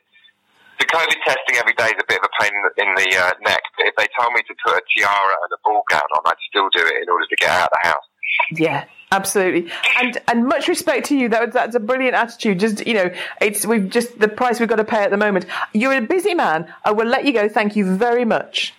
[0.79, 3.61] the COVID testing every day is a bit of a pain in the uh, neck.
[3.77, 6.41] But if they told me to put a tiara and a ball gown on, I'd
[6.49, 8.03] still do it in order to get out of the house.
[8.51, 9.71] Yeah, absolutely.
[10.01, 11.29] And and much respect to you.
[11.29, 12.59] That that's a brilliant attitude.
[12.59, 13.11] Just you know,
[13.41, 15.45] it's we've just the price we've got to pay at the moment.
[15.73, 16.73] You're a busy man.
[16.83, 17.47] I will let you go.
[17.47, 18.73] Thank you very much.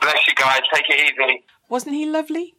[0.00, 0.60] Bless you guys.
[0.72, 1.44] Take it easy.
[1.68, 2.54] Wasn't he lovely?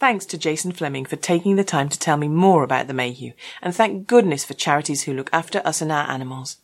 [0.00, 3.32] Thanks to Jason Flemyng for taking the time to tell me more about the Mayhew,
[3.60, 6.58] and thank goodness for charities who look after us and our animals.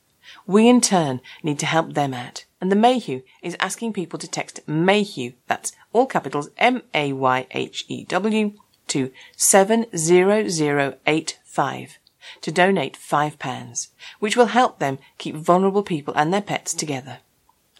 [0.46, 4.28] We in turn need to help them out, and the Mayhew is asking people to
[4.28, 8.52] text Mayhew, that's all capitals M-A-Y-H-E-W,
[8.88, 11.98] to 70085
[12.40, 13.88] to donate £5,
[14.18, 17.18] which will help them keep vulnerable people and their pets together.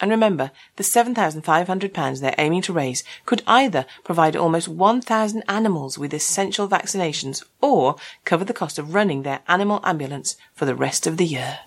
[0.01, 6.13] And remember, the £7,500 they're aiming to raise could either provide almost 1,000 animals with
[6.13, 7.95] essential vaccinations or
[8.25, 11.59] cover the cost of running their animal ambulance for the rest of the year.